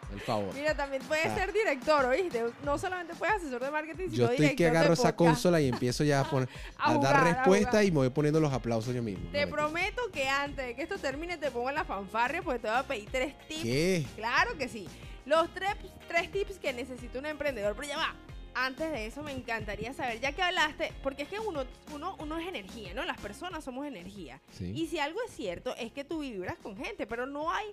Por 0.09 0.19
favor. 0.21 0.53
Mira, 0.53 0.73
también 0.75 1.01
puedes 1.03 1.25
Ah. 1.25 1.35
ser 1.35 1.51
director, 1.51 2.05
¿oíste? 2.05 2.41
No 2.63 2.77
solamente 2.77 3.13
puedes 3.15 3.35
asesor 3.35 3.61
de 3.61 3.71
marketing, 3.71 4.05
sino 4.05 4.15
Yo 4.15 4.23
estoy 4.25 4.37
director 4.37 4.55
que 4.57 4.63
de 4.63 4.69
agarro 4.69 4.93
esa 4.93 5.15
consola 5.15 5.59
y 5.59 5.67
empiezo 5.67 6.03
ya 6.05 6.21
a, 6.21 6.29
poner, 6.29 6.47
A 6.77 6.91
a 6.91 6.95
jugar, 6.95 7.13
dar 7.13 7.23
respuesta 7.35 7.83
y 7.83 7.91
me 7.91 7.97
voy 7.97 8.09
poniendo 8.11 8.39
los 8.39 8.53
aplausos 8.53 8.95
yo 8.95 9.03
mismo. 9.03 9.29
Te 9.31 9.45
No, 9.45 9.51
prometo 9.51 10.01
que 10.13 10.29
antes 10.29 10.65
de 10.65 10.75
que 10.75 10.83
esto 10.83 10.97
termine 10.97 11.37
te 11.37 11.51
pongo 11.51 11.67
en 11.69 11.75
la 11.75 11.83
fanfarria 11.83 12.41
porque 12.41 12.59
te 12.59 12.67
voy 12.69 12.77
a 12.77 12.83
pedir 12.83 13.09
tres 13.11 13.35
tips. 13.49 13.63
¿Qué? 13.63 14.05
Claro 14.15 14.57
que 14.57 14.69
sí. 14.69 14.87
Los 15.25 15.53
tres, 15.53 15.75
tres 16.07 16.31
tips 16.31 16.57
que 16.57 16.71
necesita 16.71 17.19
un 17.19 17.25
emprendedor. 17.25 17.75
Pero 17.75 17.87
ya 17.89 17.97
va. 17.97 18.15
Antes 18.59 18.91
de 18.91 19.05
eso 19.05 19.21
me 19.21 19.31
encantaría 19.33 19.93
saber, 19.93 20.19
ya 20.19 20.31
que 20.31 20.41
hablaste, 20.41 20.91
porque 21.03 21.21
es 21.21 21.29
que 21.29 21.39
uno, 21.39 21.63
uno, 21.93 22.15
uno 22.19 22.39
es 22.39 22.47
energía, 22.47 22.91
¿no? 22.95 23.05
Las 23.05 23.19
personas 23.21 23.63
somos 23.63 23.85
energía. 23.85 24.41
Sí. 24.51 24.71
Y 24.75 24.87
si 24.87 24.97
algo 24.97 25.19
es 25.27 25.31
cierto, 25.31 25.75
es 25.75 25.91
que 25.91 26.03
tú 26.03 26.21
vibras 26.21 26.57
con 26.57 26.75
gente, 26.75 27.05
pero 27.05 27.27
no 27.27 27.51
hay, 27.51 27.67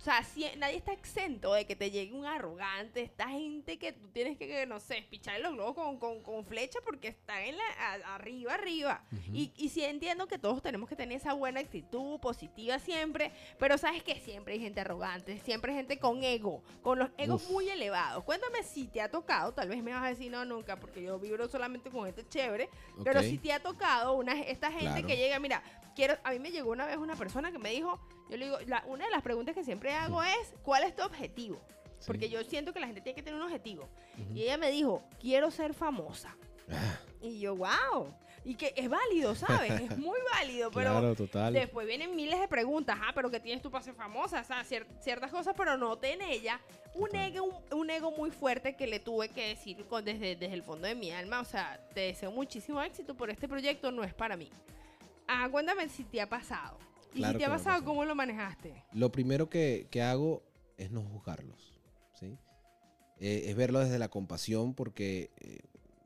o 0.00 0.02
sea, 0.02 0.24
si- 0.24 0.46
nadie 0.56 0.76
está 0.78 0.94
exento 0.94 1.52
de 1.52 1.66
que 1.66 1.76
te 1.76 1.90
llegue 1.90 2.14
un 2.14 2.24
arrogante, 2.24 3.02
esta 3.02 3.28
gente 3.28 3.78
que 3.78 3.92
tú 3.92 4.08
tienes 4.08 4.38
que, 4.38 4.46
que, 4.48 4.64
no 4.64 4.80
sé, 4.80 5.06
pichar 5.10 5.38
los 5.40 5.52
globos 5.52 5.74
con, 5.74 5.98
con, 5.98 6.22
con 6.22 6.46
flecha 6.46 6.78
porque 6.82 7.08
están 7.08 7.42
en 7.42 7.58
la, 7.58 7.64
a- 7.78 8.14
arriba, 8.14 8.54
arriba. 8.54 9.04
Y, 9.30 9.52
y 9.58 9.68
sí 9.68 9.84
entiendo 9.84 10.26
que 10.26 10.38
todos 10.38 10.62
tenemos 10.62 10.88
que 10.88 10.96
tener 10.96 11.18
esa 11.18 11.34
buena 11.34 11.60
actitud 11.60 12.18
positiva 12.18 12.78
siempre, 12.78 13.30
pero 13.58 13.76
sabes 13.76 14.02
que 14.02 14.18
siempre 14.20 14.54
hay 14.54 14.60
gente 14.60 14.80
arrogante, 14.80 15.38
siempre 15.40 15.72
hay 15.72 15.76
gente 15.78 15.98
con 15.98 16.24
ego, 16.24 16.62
con 16.82 16.98
los 16.98 17.10
egos 17.18 17.42
Uf. 17.44 17.50
muy 17.50 17.68
elevados. 17.68 18.24
Cuéntame 18.24 18.62
si 18.62 18.86
te 18.86 19.02
ha 19.02 19.10
tocado, 19.10 19.52
tal 19.52 19.68
vez 19.68 19.82
me 19.82 19.92
vas 19.92 20.04
a 20.04 20.08
decir 20.08 20.30
no 20.32 20.46
nunca, 20.46 20.76
porque 20.80 21.02
yo 21.02 21.18
vibro 21.18 21.46
solamente 21.46 21.90
con 21.90 22.06
gente 22.06 22.26
chévere, 22.26 22.70
pero 23.04 23.20
si 23.22 23.36
te 23.36 23.52
ha 23.52 23.60
tocado 23.60 24.14
una, 24.14 24.32
esta 24.40 24.70
gente 24.72 24.86
Claro. 25.02 25.06
que 25.06 25.16
llega, 25.18 25.38
mira, 25.38 25.62
quiero, 25.94 26.16
a 26.24 26.30
mí 26.32 26.38
me 26.38 26.50
llegó 26.50 26.70
una 26.70 26.86
vez 26.86 26.96
una 26.96 27.16
persona 27.16 27.50
que 27.52 27.58
me 27.58 27.70
dijo, 27.70 27.98
yo 28.28 28.36
le 28.36 28.44
digo, 28.46 28.58
la- 28.66 28.84
una 28.86 29.04
de 29.04 29.10
las 29.10 29.22
preguntas 29.22 29.54
que 29.54 29.64
siempre 29.64 29.92
hago 29.92 30.22
es, 30.22 30.54
¿cuál 30.62 30.82
es 30.84 30.94
tu 30.94 31.02
objetivo? 31.02 31.60
Sí. 31.98 32.06
Porque 32.06 32.28
yo 32.30 32.42
siento 32.44 32.72
que 32.72 32.80
la 32.80 32.86
gente 32.86 33.00
tiene 33.02 33.14
que 33.16 33.22
tener 33.22 33.38
un 33.38 33.46
objetivo. 33.46 33.88
Ujú. 34.18 34.34
Y 34.34 34.42
ella 34.42 34.56
me 34.56 34.70
dijo, 34.70 35.02
quiero 35.20 35.50
ser 35.50 35.74
famosa. 35.74 36.34
Ah, 36.72 36.98
Y 37.20 37.40
yo, 37.40 37.54
wow. 37.56 38.14
Y 38.42 38.54
que 38.54 38.72
es 38.74 38.88
válido, 38.88 39.34
¿sabes? 39.34 39.70
Es 39.82 39.98
muy 39.98 40.18
válido, 40.32 40.70
pero 40.70 40.92
claro, 40.92 41.14
total. 41.14 41.52
después 41.52 41.86
vienen 41.86 42.16
miles 42.16 42.40
de 42.40 42.48
preguntas. 42.48 42.98
Ah, 43.02 43.12
pero 43.14 43.30
¿qué 43.30 43.38
tienes 43.38 43.60
tú 43.60 43.70
para 43.70 43.84
ser 43.84 43.92
famosa? 43.94 44.40
O 44.40 44.44
sea, 44.44 44.62
cier- 44.64 44.86
ciertas 45.02 45.30
cosas, 45.30 45.54
pero 45.54 45.76
noté 45.76 46.14
en 46.14 46.22
ella 46.22 46.58
un 46.94 47.14
ego, 47.14 47.44
un, 47.44 47.78
un 47.80 47.90
ego 47.90 48.10
muy 48.12 48.30
fuerte 48.30 48.76
que 48.76 48.86
le 48.86 48.98
tuve 48.98 49.28
que 49.28 49.48
decir 49.48 49.84
con- 49.86 50.02
desde, 50.06 50.36
desde 50.36 50.54
el 50.54 50.62
fondo 50.62 50.86
de 50.88 50.94
mi 50.94 51.12
alma. 51.12 51.40
O 51.40 51.44
sea, 51.44 51.78
te 51.92 52.00
deseo 52.00 52.30
muchísimo 52.32 52.80
éxito, 52.80 53.14
pero 53.14 53.30
este 53.30 53.46
proyecto 53.46 53.90
no 53.92 54.02
es 54.04 54.14
para 54.14 54.38
mí. 54.38 54.48
Ah, 55.32 55.48
cuéntame 55.48 55.88
si 55.88 56.02
te 56.02 56.20
ha 56.20 56.28
pasado. 56.28 56.76
Y 57.14 57.18
Claro 57.18 57.34
si 57.34 57.38
te 57.38 57.44
ha 57.44 57.48
pasado, 57.50 57.76
pasado. 57.76 57.84
¿cómo 57.84 58.04
lo 58.04 58.16
manejaste? 58.16 58.82
Lo 58.92 59.12
primero 59.12 59.48
que, 59.48 59.86
que 59.88 60.02
hago 60.02 60.42
es 60.76 60.90
no 60.90 61.02
juzgarlos. 61.02 61.72
¿sí? 62.18 62.36
Eh, 63.20 63.44
es 63.46 63.54
verlo 63.54 63.78
desde 63.78 64.00
la 64.00 64.08
compasión 64.08 64.74
porque 64.74 65.30
eh, 65.40 65.60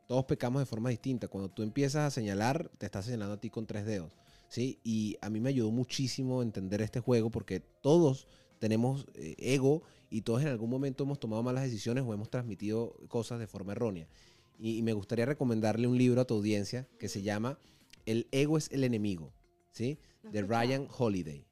todos 0.07 0.27
pecamos 0.27 0.61
de 0.61 0.67
forma 0.67 0.91
distinta. 0.91 1.29
Cuando 1.29 1.49
tú 1.49 1.63
empiezas 1.63 2.07
a 2.07 2.11
señalar, 2.11 2.71
te 2.77 2.85
estás 2.85 3.07
señalando 3.07 3.35
a 3.35 3.41
ti 3.41 3.49
con 3.49 3.67
tres 3.67 3.87
dedos. 3.87 4.13
¿sí? 4.49 4.79
Y 4.85 5.17
a 5.23 5.31
mí 5.31 5.41
me 5.41 5.49
ayudó 5.49 5.71
muchísimo 5.71 6.43
entender 6.43 6.83
este 6.83 7.01
juego 7.01 7.31
porque 7.31 7.61
todos 7.61 8.27
tenemos 8.59 9.07
eh, 9.15 9.37
ego 9.39 9.85
y 10.11 10.21
todos 10.21 10.43
en 10.43 10.49
algún 10.49 10.69
momento 10.69 11.05
hemos 11.05 11.19
tomado 11.19 11.43
malas 11.43 11.65
decisiones 11.65 12.05
o 12.07 12.13
hemos 12.13 12.29
transmitido 12.29 12.95
cosas 13.09 13.39
de 13.39 13.47
forma 13.47 13.73
errónea. 13.73 14.07
Y, 14.59 14.77
y 14.77 14.83
me 14.83 14.93
gustaría 14.93 15.25
recomendarle 15.25 15.87
un 15.87 15.97
libro 15.97 16.21
a 16.21 16.27
tu 16.27 16.35
audiencia 16.35 16.87
que 16.99 17.09
se 17.09 17.23
llama 17.23 17.59
El 18.07 18.29
ego 18.33 18.59
es 18.59 18.71
el 18.71 18.85
enemigo, 18.85 19.33
¿sí? 19.71 19.99
De. 20.23 20.43
Ryan 20.43 20.89
Holiday. 20.97 21.47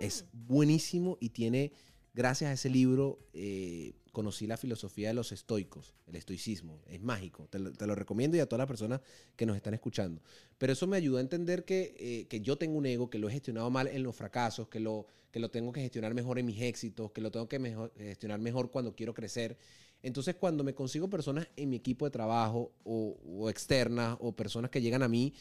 Es 0.00 0.26
buenísimo 0.32 1.18
y 1.20 1.30
tiene, 1.30 1.72
gracias 2.14 2.50
a 2.50 2.52
ese 2.52 2.70
libro, 2.70 3.18
eh, 3.32 3.94
conocí 4.12 4.46
la 4.46 4.56
filosofía 4.56 5.08
de 5.08 5.14
los 5.14 5.32
estoicos, 5.32 5.94
el 6.06 6.14
estoicismo. 6.16 6.80
Es 6.86 7.00
mágico, 7.00 7.48
te 7.48 7.58
lo, 7.58 7.72
te 7.72 7.86
lo 7.86 7.94
recomiendo 7.94 8.36
y 8.36 8.40
a 8.40 8.46
todas 8.46 8.58
las 8.60 8.68
personas 8.68 9.00
que 9.34 9.44
nos 9.44 9.56
están 9.56 9.74
escuchando. 9.74 10.22
Pero 10.56 10.72
eso 10.72 10.86
me 10.86 10.96
ayudó 10.96 11.18
a 11.18 11.20
entender 11.20 11.64
que, 11.64 11.96
eh, 11.98 12.26
que 12.28 12.40
yo 12.40 12.56
tengo 12.56 12.78
un 12.78 12.86
ego, 12.86 13.10
que 13.10 13.18
lo 13.18 13.28
he 13.28 13.32
gestionado 13.32 13.70
mal 13.70 13.88
en 13.88 14.02
los 14.02 14.14
fracasos, 14.14 14.68
que 14.68 14.78
lo, 14.78 15.06
que 15.32 15.40
lo 15.40 15.50
tengo 15.50 15.72
que 15.72 15.80
gestionar 15.80 16.14
mejor 16.14 16.38
en 16.38 16.46
mis 16.46 16.60
éxitos, 16.60 17.10
que 17.10 17.20
lo 17.20 17.30
tengo 17.30 17.48
que 17.48 17.58
mejor- 17.58 17.92
gestionar 17.98 18.40
mejor 18.40 18.70
cuando 18.70 18.94
quiero 18.94 19.14
crecer. 19.14 19.56
Entonces, 20.02 20.36
cuando 20.36 20.62
me 20.62 20.74
consigo 20.74 21.10
personas 21.10 21.48
en 21.56 21.70
mi 21.70 21.76
equipo 21.76 22.04
de 22.04 22.12
trabajo 22.12 22.72
o, 22.84 23.16
o 23.24 23.50
externas 23.50 24.16
o 24.20 24.30
personas 24.30 24.70
que 24.70 24.80
llegan 24.80 25.02
a 25.02 25.08
mí, 25.08 25.32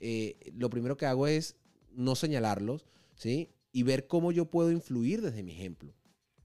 eh, 0.00 0.36
lo 0.56 0.70
primero 0.70 0.96
que 0.96 1.06
hago 1.06 1.26
es 1.26 1.56
no 1.92 2.14
señalarlos, 2.14 2.86
¿sí? 3.14 3.50
Y 3.72 3.82
ver 3.82 4.06
cómo 4.06 4.32
yo 4.32 4.46
puedo 4.46 4.70
influir 4.70 5.22
desde 5.22 5.42
mi 5.42 5.52
ejemplo. 5.52 5.94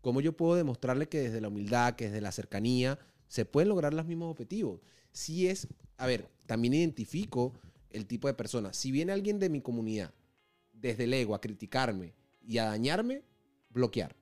Cómo 0.01 0.21
yo 0.21 0.33
puedo 0.37 0.55
demostrarle 0.55 1.07
que 1.07 1.19
desde 1.19 1.41
la 1.41 1.47
humildad, 1.47 1.95
que 1.95 2.05
desde 2.05 2.21
la 2.21 2.31
cercanía, 2.31 2.99
se 3.27 3.45
pueden 3.45 3.69
lograr 3.69 3.93
los 3.93 4.05
mismos 4.05 4.29
objetivos. 4.29 4.81
Si 5.11 5.47
es, 5.47 5.67
a 5.97 6.05
ver, 6.05 6.29
también 6.45 6.73
identifico 6.73 7.53
el 7.89 8.05
tipo 8.05 8.27
de 8.27 8.33
persona. 8.33 8.73
Si 8.73 8.91
viene 8.91 9.13
alguien 9.13 9.39
de 9.39 9.49
mi 9.49 9.61
comunidad, 9.61 10.13
desde 10.73 11.05
el 11.05 11.13
ego, 11.13 11.33
a 11.33 11.41
criticarme 11.41 12.13
y 12.45 12.57
a 12.57 12.65
dañarme, 12.65 13.23
bloquear. 13.69 14.15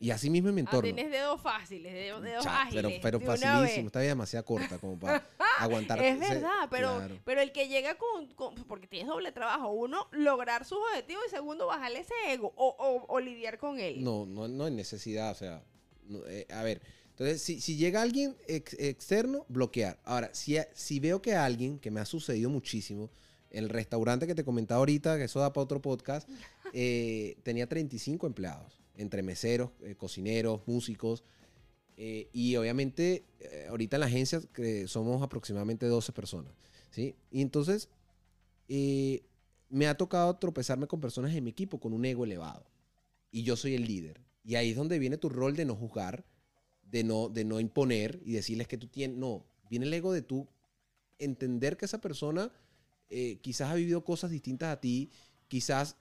Y 0.00 0.10
así 0.12 0.30
mismo 0.30 0.48
en 0.50 0.54
mi 0.54 0.60
Ah, 0.60 0.64
entorno. 0.64 0.82
tienes 0.94 1.10
dedos 1.10 1.40
fáciles, 1.40 1.92
dedos, 1.92 2.22
dedos 2.22 2.44
Cha, 2.44 2.62
ágiles. 2.62 3.00
pero 3.02 3.18
facilísimo, 3.20 3.88
está 3.88 3.98
bien 3.98 4.12
demasiado 4.12 4.44
corta 4.44 4.78
como 4.78 4.96
para 4.98 5.26
aguantar. 5.58 6.00
Es 6.04 6.20
ese- 6.20 6.34
verdad, 6.34 6.68
pero, 6.70 6.96
claro. 6.96 7.18
pero 7.24 7.40
el 7.40 7.50
que 7.50 7.66
llega 7.68 7.96
con, 7.98 8.26
con- 8.34 8.54
Porque 8.64 8.86
tienes 8.86 9.08
doble 9.08 9.32
trabajo. 9.32 9.70
Uno, 9.72 10.06
lograr 10.12 10.64
sus 10.64 10.78
objetivos 10.90 11.24
y 11.26 11.30
segundo, 11.30 11.66
bajarle 11.66 12.00
ese 12.00 12.14
ego 12.28 12.52
o, 12.56 12.68
o- 12.78 13.06
o 13.12 13.20
lidiar 13.20 13.58
con 13.58 13.80
él. 13.80 14.04
No, 14.04 14.24
no, 14.24 14.46
no 14.46 14.64
hay 14.66 14.72
necesidad, 14.72 15.32
o 15.32 15.34
sea, 15.34 15.64
no, 16.06 16.20
eh, 16.28 16.46
a 16.50 16.62
ver, 16.62 16.80
entonces 17.10 17.42
si, 17.42 17.60
si 17.60 17.76
llega 17.76 18.00
alguien 18.00 18.36
ex- 18.46 18.74
externo, 18.78 19.46
bloquear. 19.48 19.98
Ahora, 20.04 20.30
si, 20.32 20.56
si 20.74 21.00
veo 21.00 21.20
que 21.20 21.34
alguien, 21.34 21.80
que 21.80 21.90
me 21.90 21.98
ha 21.98 22.04
sucedido 22.04 22.50
muchísimo, 22.50 23.10
el 23.50 23.68
restaurante 23.68 24.28
que 24.28 24.36
te 24.36 24.44
comentaba 24.44 24.78
ahorita, 24.78 25.16
que 25.18 25.24
eso 25.24 25.40
da 25.40 25.52
para 25.52 25.64
otro 25.64 25.82
podcast, 25.82 26.28
eh, 26.72 27.36
tenía 27.42 27.66
35 27.66 28.28
empleados, 28.28 28.78
entre 28.98 29.22
meseros, 29.22 29.70
eh, 29.82 29.94
cocineros, 29.94 30.60
músicos, 30.66 31.24
eh, 32.00 32.30
y 32.32 32.54
obviamente 32.54 33.24
eh, 33.40 33.66
ahorita 33.68 33.96
en 33.96 34.00
la 34.00 34.06
agencia 34.06 34.40
somos 34.86 35.20
aproximadamente 35.20 35.84
12 35.86 36.12
personas, 36.12 36.52
¿sí? 36.90 37.16
Y 37.32 37.42
entonces 37.42 37.88
eh, 38.68 39.24
me 39.68 39.88
ha 39.88 39.96
tocado 39.96 40.36
tropezarme 40.36 40.86
con 40.86 41.00
personas 41.00 41.34
en 41.34 41.42
mi 41.42 41.50
equipo 41.50 41.80
con 41.80 41.92
un 41.92 42.04
ego 42.04 42.24
elevado 42.24 42.64
y 43.32 43.42
yo 43.42 43.56
soy 43.56 43.74
el 43.74 43.84
líder. 43.84 44.20
Y 44.44 44.54
ahí 44.54 44.70
es 44.70 44.76
donde 44.76 45.00
viene 45.00 45.18
tu 45.18 45.28
rol 45.28 45.56
de 45.56 45.64
no 45.64 45.74
juzgar, 45.74 46.24
de 46.84 47.02
no, 47.02 47.28
de 47.28 47.44
no 47.44 47.58
imponer 47.58 48.20
y 48.24 48.30
decirles 48.30 48.68
que 48.68 48.78
tú 48.78 48.86
tienes. 48.86 49.16
No, 49.16 49.44
viene 49.68 49.86
el 49.86 49.92
ego 49.92 50.12
de 50.12 50.22
tú 50.22 50.46
entender 51.18 51.76
que 51.76 51.86
esa 51.86 52.00
persona 52.00 52.52
quizás 53.40 53.70
ha 53.70 53.74
vivido 53.74 54.04
cosas 54.04 54.30
distintas 54.30 54.68
a 54.68 54.80
ti, 54.80 55.10
quizás 55.48 55.96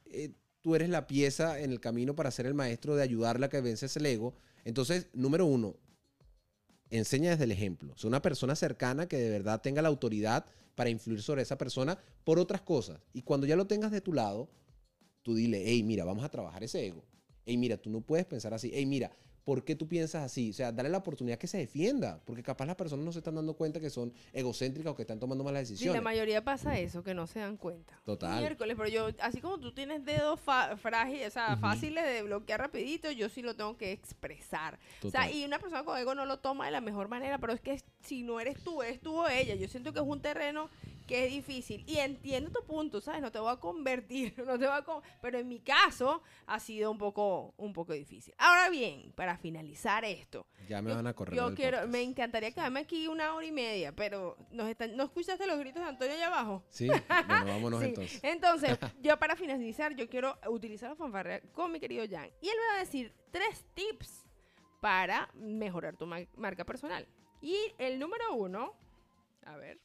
tú 0.68 0.76
eres 0.76 0.90
la 0.90 1.08
pieza 1.08 1.62
en 1.62 1.72
el 1.72 1.80
camino 1.80 2.14
para 2.14 2.30
ser 2.30 2.46
el 2.46 2.54
maestro 2.54 2.98
de 2.98 3.02
ayudarla 3.02 3.46
a 3.46 3.50
que 3.50 3.62
vence 3.62 3.86
ese 3.86 4.12
ego. 4.12 4.36
Entonces, 4.66 5.08
número 5.14 5.46
uno, 5.46 5.78
enseña 6.90 7.30
desde 7.30 7.46
el 7.46 7.54
ejemplo. 7.54 7.94
O 7.94 7.98
sea, 7.98 8.10
una 8.10 8.22
persona 8.22 8.54
cercana 8.54 9.08
que 9.08 9.16
de 9.16 9.30
verdad 9.30 9.62
tenga 9.62 9.82
la 9.82 9.88
autoridad 9.88 10.46
para 10.76 10.90
influir 10.90 11.22
sobre 11.22 11.44
esa 11.44 11.58
persona 11.58 11.98
por 12.26 12.38
otras 12.38 12.64
cosas. 12.64 13.00
Y 13.14 13.22
cuando 13.22 13.48
ya 13.48 13.56
lo 13.56 13.66
tengas 13.66 13.92
de 13.92 14.02
tu 14.02 14.12
lado, 14.12 14.50
tú 15.22 15.36
dile, 15.36 15.64
hey, 15.66 15.84
mira, 15.84 16.04
vamos 16.04 16.26
a 16.26 16.30
trabajar 16.30 16.62
ese 16.66 16.86
ego. 16.86 17.06
Hey, 17.46 17.56
mira, 17.56 17.78
tú 17.78 17.90
no 17.90 18.02
puedes 18.02 18.26
pensar 18.26 18.54
así. 18.54 18.70
Hey, 18.74 18.86
mira, 18.86 19.10
¿por 19.48 19.64
qué 19.64 19.78
tú 19.78 19.88
piensas 19.88 20.26
así? 20.26 20.50
O 20.50 20.54
sea, 20.54 20.74
dale 20.74 20.90
la 20.90 20.98
oportunidad 20.98 21.38
que 21.38 21.48
se 21.48 21.58
defienda, 21.58 22.20
porque 22.26 22.44
capaz 22.44 22.66
las 22.66 22.76
personas 22.76 23.06
no 23.06 23.14
se 23.14 23.20
están 23.20 23.36
dando 23.36 23.54
cuenta 23.54 23.80
que 23.80 23.90
son 23.90 24.12
egocéntricas 24.34 24.92
o 24.92 24.96
que 24.98 25.04
están 25.04 25.22
tomando 25.22 25.42
malas 25.42 25.66
Sí, 25.70 25.76
decisiones. 25.76 25.96
la 25.96 26.04
mayoría 26.04 26.44
pasa 26.44 26.78
eso, 26.78 27.02
que 27.02 27.14
no 27.14 27.28
se 27.28 27.40
dan 27.40 27.56
cuenta. 27.56 27.98
Total. 28.04 28.42
Miércoles, 28.42 28.76
pero 28.78 28.90
yo, 28.90 29.08
así 29.22 29.40
como 29.40 29.58
tú 29.58 29.72
tienes 29.72 30.04
dedos 30.04 30.42
frágiles, 30.82 31.30
o 31.30 31.32
sea, 31.32 31.56
fáciles 31.56 32.04
de 32.04 32.24
bloquear 32.24 32.60
rapidito, 32.60 33.10
yo 33.10 33.30
sí 33.30 33.42
lo 33.42 33.56
tengo 33.56 33.78
que 33.78 33.94
expresar. 33.94 34.78
O 35.02 35.10
sea, 35.10 35.32
y 35.32 35.46
una 35.46 35.60
persona 35.60 35.86
con 35.86 35.98
ego 35.98 36.14
no 36.14 36.26
lo 36.26 36.40
toma 36.40 36.66
de 36.66 36.72
la 36.72 36.82
mejor 36.82 37.08
manera, 37.08 37.38
pero 37.38 37.54
es 37.54 37.62
que 37.62 37.82
si 38.02 38.24
no 38.24 38.42
eres 38.42 38.62
tú, 38.62 38.82
eres 38.84 39.00
tú 39.00 39.16
o 39.16 39.30
ella. 39.30 39.56
Yo 39.56 39.70
siento 39.70 39.94
que 39.94 40.00
es 40.00 40.06
un 40.06 40.20
terreno 40.22 40.70
que 41.08 41.26
es 41.26 41.32
difícil. 41.32 41.84
Y 41.88 41.98
entiendo 42.00 42.52
tu 42.52 42.64
punto, 42.66 43.00
¿sabes? 43.02 43.22
No 43.22 43.32
te 43.32 43.40
voy 43.40 43.52
a 43.52 43.56
convertir, 43.58 44.34
no 44.46 44.60
te 44.60 44.68
voy 44.68 44.76
a 44.78 44.82
con- 44.84 45.02
pero 45.22 45.40
en 45.40 45.48
mi 45.48 45.60
caso 45.62 46.22
ha 46.46 46.60
sido 46.60 46.92
un 46.92 46.98
poco, 46.98 47.54
un 47.58 47.74
poco 47.74 47.94
difícil. 47.94 48.34
Ahora 48.38 48.70
bien, 48.70 49.12
para 49.14 49.38
finalizar 49.38 50.04
esto, 50.06 50.46
ya 50.68 50.82
me 50.82 50.90
yo- 50.92 50.96
van 50.98 51.08
a 51.08 51.14
correr. 51.14 51.36
yo 51.36 51.56
quiero, 51.56 51.78
podcast. 51.78 51.92
me 51.94 52.02
encantaría 52.04 52.52
quedarme 52.52 52.82
aquí 52.82 53.08
una 53.08 53.34
hora 53.34 53.46
y 53.46 53.52
media, 53.52 53.92
pero 53.96 54.38
nos 54.52 54.68
están, 54.68 54.96
¿no 54.98 55.04
escuchaste 55.06 55.48
los 55.48 55.58
gritos 55.58 55.82
de 55.82 55.90
Antonio 55.90 56.14
allá 56.16 56.28
abajo? 56.28 56.64
Sí, 56.70 56.88
bueno, 57.28 57.46
vámonos 57.46 57.80
Sí. 57.82 57.88
entonces. 57.88 58.20
Entonces, 58.24 58.78
yo 59.02 59.18
para 59.18 59.36
finalizar, 59.36 59.96
yo 59.96 60.10
quiero 60.10 60.38
utilizar 60.50 60.90
la 60.90 60.96
fanfarria 60.96 61.42
con 61.54 61.72
mi 61.72 61.80
querido 61.80 62.06
Jan. 62.10 62.30
Y 62.42 62.50
él 62.50 62.56
me 62.60 62.68
va 62.74 62.76
a 62.76 62.80
decir 62.84 63.14
tres 63.32 63.66
tips 63.74 64.26
para 64.82 65.30
mejorar 65.34 65.96
tu 65.96 66.06
ma- 66.06 66.20
marca 66.36 66.64
personal. 66.66 67.08
Y 67.42 67.56
el 67.78 67.98
número 68.00 68.34
uno, 68.34 68.74
a 69.46 69.56
ver, 69.56 69.80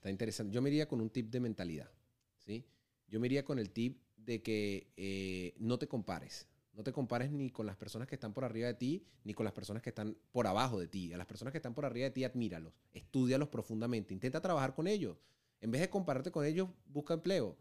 Está 0.00 0.08
interesante. 0.08 0.54
Yo 0.54 0.62
me 0.62 0.70
iría 0.70 0.88
con 0.88 1.02
un 1.02 1.10
tip 1.10 1.30
de 1.30 1.40
mentalidad, 1.40 1.90
¿sí? 2.38 2.64
Yo 3.06 3.20
me 3.20 3.26
iría 3.26 3.44
con 3.44 3.58
el 3.58 3.68
tip 3.68 4.00
de 4.16 4.40
que 4.40 4.94
eh, 4.96 5.52
no 5.58 5.78
te 5.78 5.88
compares. 5.88 6.46
No 6.72 6.82
te 6.82 6.90
compares 6.90 7.30
ni 7.30 7.50
con 7.50 7.66
las 7.66 7.76
personas 7.76 8.08
que 8.08 8.14
están 8.14 8.32
por 8.32 8.46
arriba 8.46 8.68
de 8.68 8.72
ti, 8.72 9.04
ni 9.24 9.34
con 9.34 9.44
las 9.44 9.52
personas 9.52 9.82
que 9.82 9.90
están 9.90 10.16
por 10.32 10.46
abajo 10.46 10.80
de 10.80 10.88
ti. 10.88 11.12
A 11.12 11.18
las 11.18 11.26
personas 11.26 11.52
que 11.52 11.58
están 11.58 11.74
por 11.74 11.84
arriba 11.84 12.04
de 12.04 12.12
ti, 12.12 12.24
admíralos, 12.24 12.72
estudialos 12.94 13.50
profundamente, 13.50 14.14
intenta 14.14 14.40
trabajar 14.40 14.74
con 14.74 14.86
ellos. 14.86 15.18
En 15.60 15.70
vez 15.70 15.82
de 15.82 15.90
compararte 15.90 16.30
con 16.30 16.46
ellos, 16.46 16.70
busca 16.86 17.12
empleo. 17.12 17.58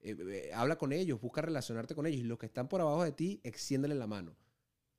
Eh, 0.00 0.16
eh, 0.18 0.52
habla 0.54 0.78
con 0.78 0.90
ellos, 0.90 1.20
busca 1.20 1.42
relacionarte 1.42 1.94
con 1.94 2.06
ellos. 2.06 2.20
Y 2.20 2.24
los 2.24 2.38
que 2.38 2.46
están 2.46 2.66
por 2.66 2.80
abajo 2.80 3.04
de 3.04 3.12
ti, 3.12 3.42
extiéndele 3.44 3.94
la 3.94 4.06
mano. 4.06 4.34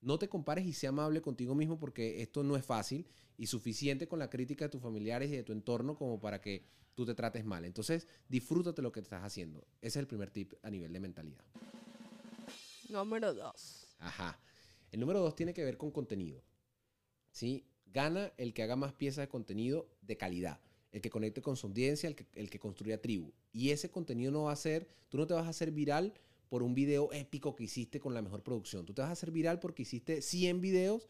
No 0.05 0.19
te 0.19 0.29
compares 0.29 0.67
y 0.67 0.73
sea 0.73 0.89
amable 0.89 1.19
contigo 1.19 1.55
mismo 1.55 1.79
porque 1.79 2.21
esto 2.21 2.43
no 2.43 2.55
es 2.55 2.63
fácil 2.63 3.07
y 3.37 3.47
suficiente 3.47 4.07
con 4.07 4.19
la 4.19 4.29
crítica 4.29 4.65
de 4.65 4.69
tus 4.69 4.79
familiares 4.79 5.31
y 5.31 5.35
de 5.35 5.43
tu 5.43 5.51
entorno 5.51 5.95
como 5.95 6.19
para 6.19 6.41
que 6.41 6.63
tú 6.93 7.07
te 7.07 7.15
trates 7.15 7.43
mal. 7.43 7.65
Entonces, 7.65 8.07
disfrútate 8.29 8.83
lo 8.83 8.91
que 8.91 8.99
estás 8.99 9.23
haciendo. 9.23 9.65
Ese 9.81 9.87
es 9.87 9.95
el 9.95 10.05
primer 10.05 10.29
tip 10.29 10.53
a 10.61 10.69
nivel 10.69 10.93
de 10.93 10.99
mentalidad. 10.99 11.43
número 12.87 13.33
dos. 13.33 13.95
Ajá. 13.97 14.39
El 14.91 14.99
número 14.99 15.21
dos 15.21 15.35
tiene 15.35 15.55
que 15.55 15.63
ver 15.63 15.75
con 15.75 15.89
contenido. 15.89 16.43
¿Sí? 17.31 17.65
Gana 17.87 18.31
el 18.37 18.53
que 18.53 18.61
haga 18.61 18.75
más 18.75 18.93
piezas 18.93 19.23
de 19.23 19.29
contenido 19.29 19.89
de 20.03 20.17
calidad. 20.17 20.61
El 20.91 21.01
que 21.01 21.09
conecte 21.09 21.41
con 21.41 21.57
su 21.57 21.65
audiencia, 21.65 22.07
el 22.07 22.15
que, 22.15 22.27
el 22.35 22.51
que 22.51 22.59
construya 22.59 23.01
tribu. 23.01 23.33
Y 23.51 23.71
ese 23.71 23.89
contenido 23.89 24.31
no 24.31 24.43
va 24.43 24.51
a 24.51 24.55
ser, 24.55 24.87
tú 25.09 25.17
no 25.17 25.25
te 25.25 25.33
vas 25.33 25.47
a 25.47 25.49
hacer 25.49 25.71
viral 25.71 26.13
por 26.49 26.63
un 26.63 26.73
video 26.75 27.11
épico 27.13 27.55
que 27.55 27.65
hiciste 27.65 27.99
con 27.99 28.13
la 28.13 28.21
mejor 28.21 28.43
producción. 28.43 28.85
Tú 28.85 28.93
te 28.93 29.01
vas 29.01 29.09
a 29.09 29.13
hacer 29.13 29.31
viral 29.31 29.59
porque 29.59 29.83
hiciste 29.83 30.21
100 30.21 30.61
videos 30.61 31.07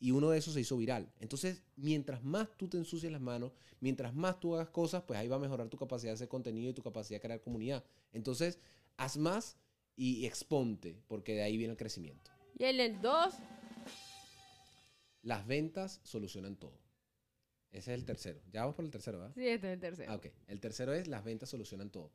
y 0.00 0.12
uno 0.12 0.30
de 0.30 0.38
esos 0.38 0.54
se 0.54 0.60
hizo 0.60 0.76
viral. 0.76 1.12
Entonces, 1.20 1.62
mientras 1.76 2.22
más 2.22 2.48
tú 2.56 2.68
te 2.68 2.76
ensucias 2.76 3.10
las 3.12 3.20
manos, 3.20 3.52
mientras 3.80 4.14
más 4.14 4.38
tú 4.40 4.54
hagas 4.54 4.70
cosas, 4.70 5.02
pues 5.02 5.18
ahí 5.18 5.28
va 5.28 5.36
a 5.36 5.40
mejorar 5.40 5.68
tu 5.68 5.76
capacidad 5.76 6.12
de 6.12 6.14
hacer 6.14 6.28
contenido 6.28 6.70
y 6.70 6.74
tu 6.74 6.82
capacidad 6.82 7.16
de 7.16 7.22
crear 7.22 7.40
comunidad. 7.40 7.84
Entonces, 8.12 8.58
haz 8.96 9.16
más 9.16 9.56
y 9.96 10.26
exponte, 10.26 11.02
porque 11.08 11.34
de 11.34 11.42
ahí 11.42 11.56
viene 11.56 11.72
el 11.72 11.76
crecimiento. 11.76 12.30
Y 12.56 12.64
en 12.64 12.80
el 12.80 13.00
dos, 13.00 13.34
Las 15.22 15.46
ventas 15.46 16.00
solucionan 16.04 16.56
todo. 16.56 16.78
Ese 17.70 17.92
es 17.92 17.98
el 17.98 18.04
tercero. 18.04 18.40
Ya 18.52 18.60
vamos 18.62 18.76
por 18.76 18.84
el 18.84 18.90
tercero, 18.90 19.18
¿verdad? 19.18 19.34
sí, 19.34 19.46
este 19.46 19.66
es 19.66 19.74
el 19.74 19.80
tercero. 19.80 20.12
Ah, 20.12 20.16
ok. 20.16 20.26
El 20.46 20.60
tercero 20.60 20.94
es 20.94 21.06
las 21.06 21.24
ventas 21.24 21.50
solucionan 21.50 21.90
todo. 21.90 22.12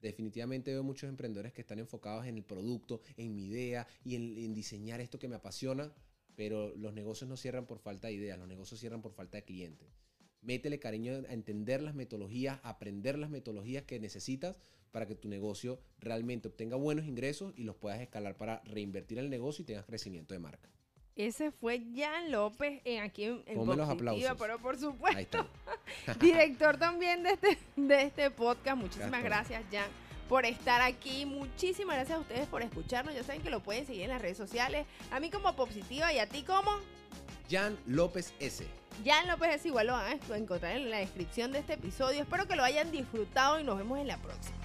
Definitivamente 0.00 0.70
veo 0.70 0.82
muchos 0.82 1.08
emprendedores 1.08 1.52
que 1.52 1.62
están 1.62 1.78
enfocados 1.78 2.26
en 2.26 2.36
el 2.36 2.44
producto, 2.44 3.00
en 3.16 3.34
mi 3.34 3.46
idea 3.46 3.86
y 4.04 4.16
en, 4.16 4.54
diseñar 4.54 5.00
esto 5.00 5.18
que 5.18 5.28
me 5.28 5.36
apasiona, 5.36 5.92
pero 6.36 6.74
los 6.76 6.92
negocios 6.92 7.28
no 7.28 7.36
cierran 7.36 7.66
por 7.66 7.78
falta 7.78 8.08
de 8.08 8.14
ideas, 8.14 8.38
los 8.38 8.48
negocios 8.48 8.80
cierran 8.80 9.02
por 9.02 9.12
falta 9.12 9.38
de 9.38 9.44
clientes. 9.44 9.88
Métele 10.42 10.78
cariño 10.78 11.14
a 11.26 11.32
entender 11.32 11.82
las 11.82 11.94
metodologías, 11.94 12.60
aprender 12.62 13.18
las 13.18 13.30
metodologías 13.30 13.84
que 13.84 13.98
necesitas 13.98 14.60
para 14.90 15.06
que 15.06 15.14
tu 15.14 15.28
negocio 15.28 15.80
realmente 15.98 16.48
obtenga 16.48 16.76
buenos 16.76 17.06
ingresos 17.06 17.54
y 17.56 17.64
los 17.64 17.76
puedas 17.76 18.00
escalar 18.00 18.36
para 18.36 18.62
reinvertir 18.64 19.18
en 19.18 19.24
el 19.24 19.30
negocio 19.30 19.62
y 19.62 19.66
tengas 19.66 19.86
crecimiento 19.86 20.34
de 20.34 20.40
marca. 20.40 20.70
Ese 21.16 21.52
fue 21.52 21.80
Jan 21.94 22.32
López 22.32 22.80
en 22.84 23.02
aquí 23.02 23.24
en, 23.24 23.42
en 23.46 23.56
Ponme 23.56 23.76
los 23.76 23.86
Positiva, 23.88 24.10
aplausos. 24.32 24.36
pero 24.38 24.58
por 24.58 24.78
supuesto, 24.78 25.46
director 26.20 26.76
también 26.76 27.22
de 27.22 27.30
este, 27.30 27.58
de 27.76 28.02
este 28.02 28.30
podcast. 28.30 28.76
Muchísimas 28.76 29.22
gracias, 29.22 29.62
Jan, 29.70 29.88
por 30.28 30.44
estar 30.44 30.80
aquí. 30.82 31.24
Muchísimas 31.24 31.96
gracias 31.96 32.18
a 32.18 32.20
ustedes 32.20 32.46
por 32.48 32.62
escucharnos. 32.62 33.14
Ya 33.14 33.22
saben 33.22 33.42
que 33.42 33.50
lo 33.50 33.60
pueden 33.60 33.86
seguir 33.86 34.02
en 34.02 34.08
las 34.10 34.20
redes 34.22 34.36
sociales. 34.36 34.86
A 35.12 35.20
mí 35.20 35.30
como 35.30 35.54
Positiva 35.54 36.12
y 36.12 36.18
a 36.18 36.28
ti 36.28 36.42
como 36.42 36.72
Jan 37.48 37.78
López 37.86 38.34
S. 38.40 38.66
Jan 39.04 39.28
López 39.28 39.54
es 39.54 39.66
igual, 39.66 39.86
lo 39.88 39.92
van 39.92 40.18
a 40.30 40.36
encontrar 40.36 40.76
en 40.76 40.90
la 40.90 40.98
descripción 40.98 41.52
de 41.52 41.60
este 41.60 41.74
episodio. 41.74 42.22
Espero 42.22 42.48
que 42.48 42.56
lo 42.56 42.64
hayan 42.64 42.90
disfrutado 42.90 43.60
y 43.60 43.64
nos 43.64 43.76
vemos 43.78 43.98
en 44.00 44.08
la 44.08 44.16
próxima. 44.18 44.56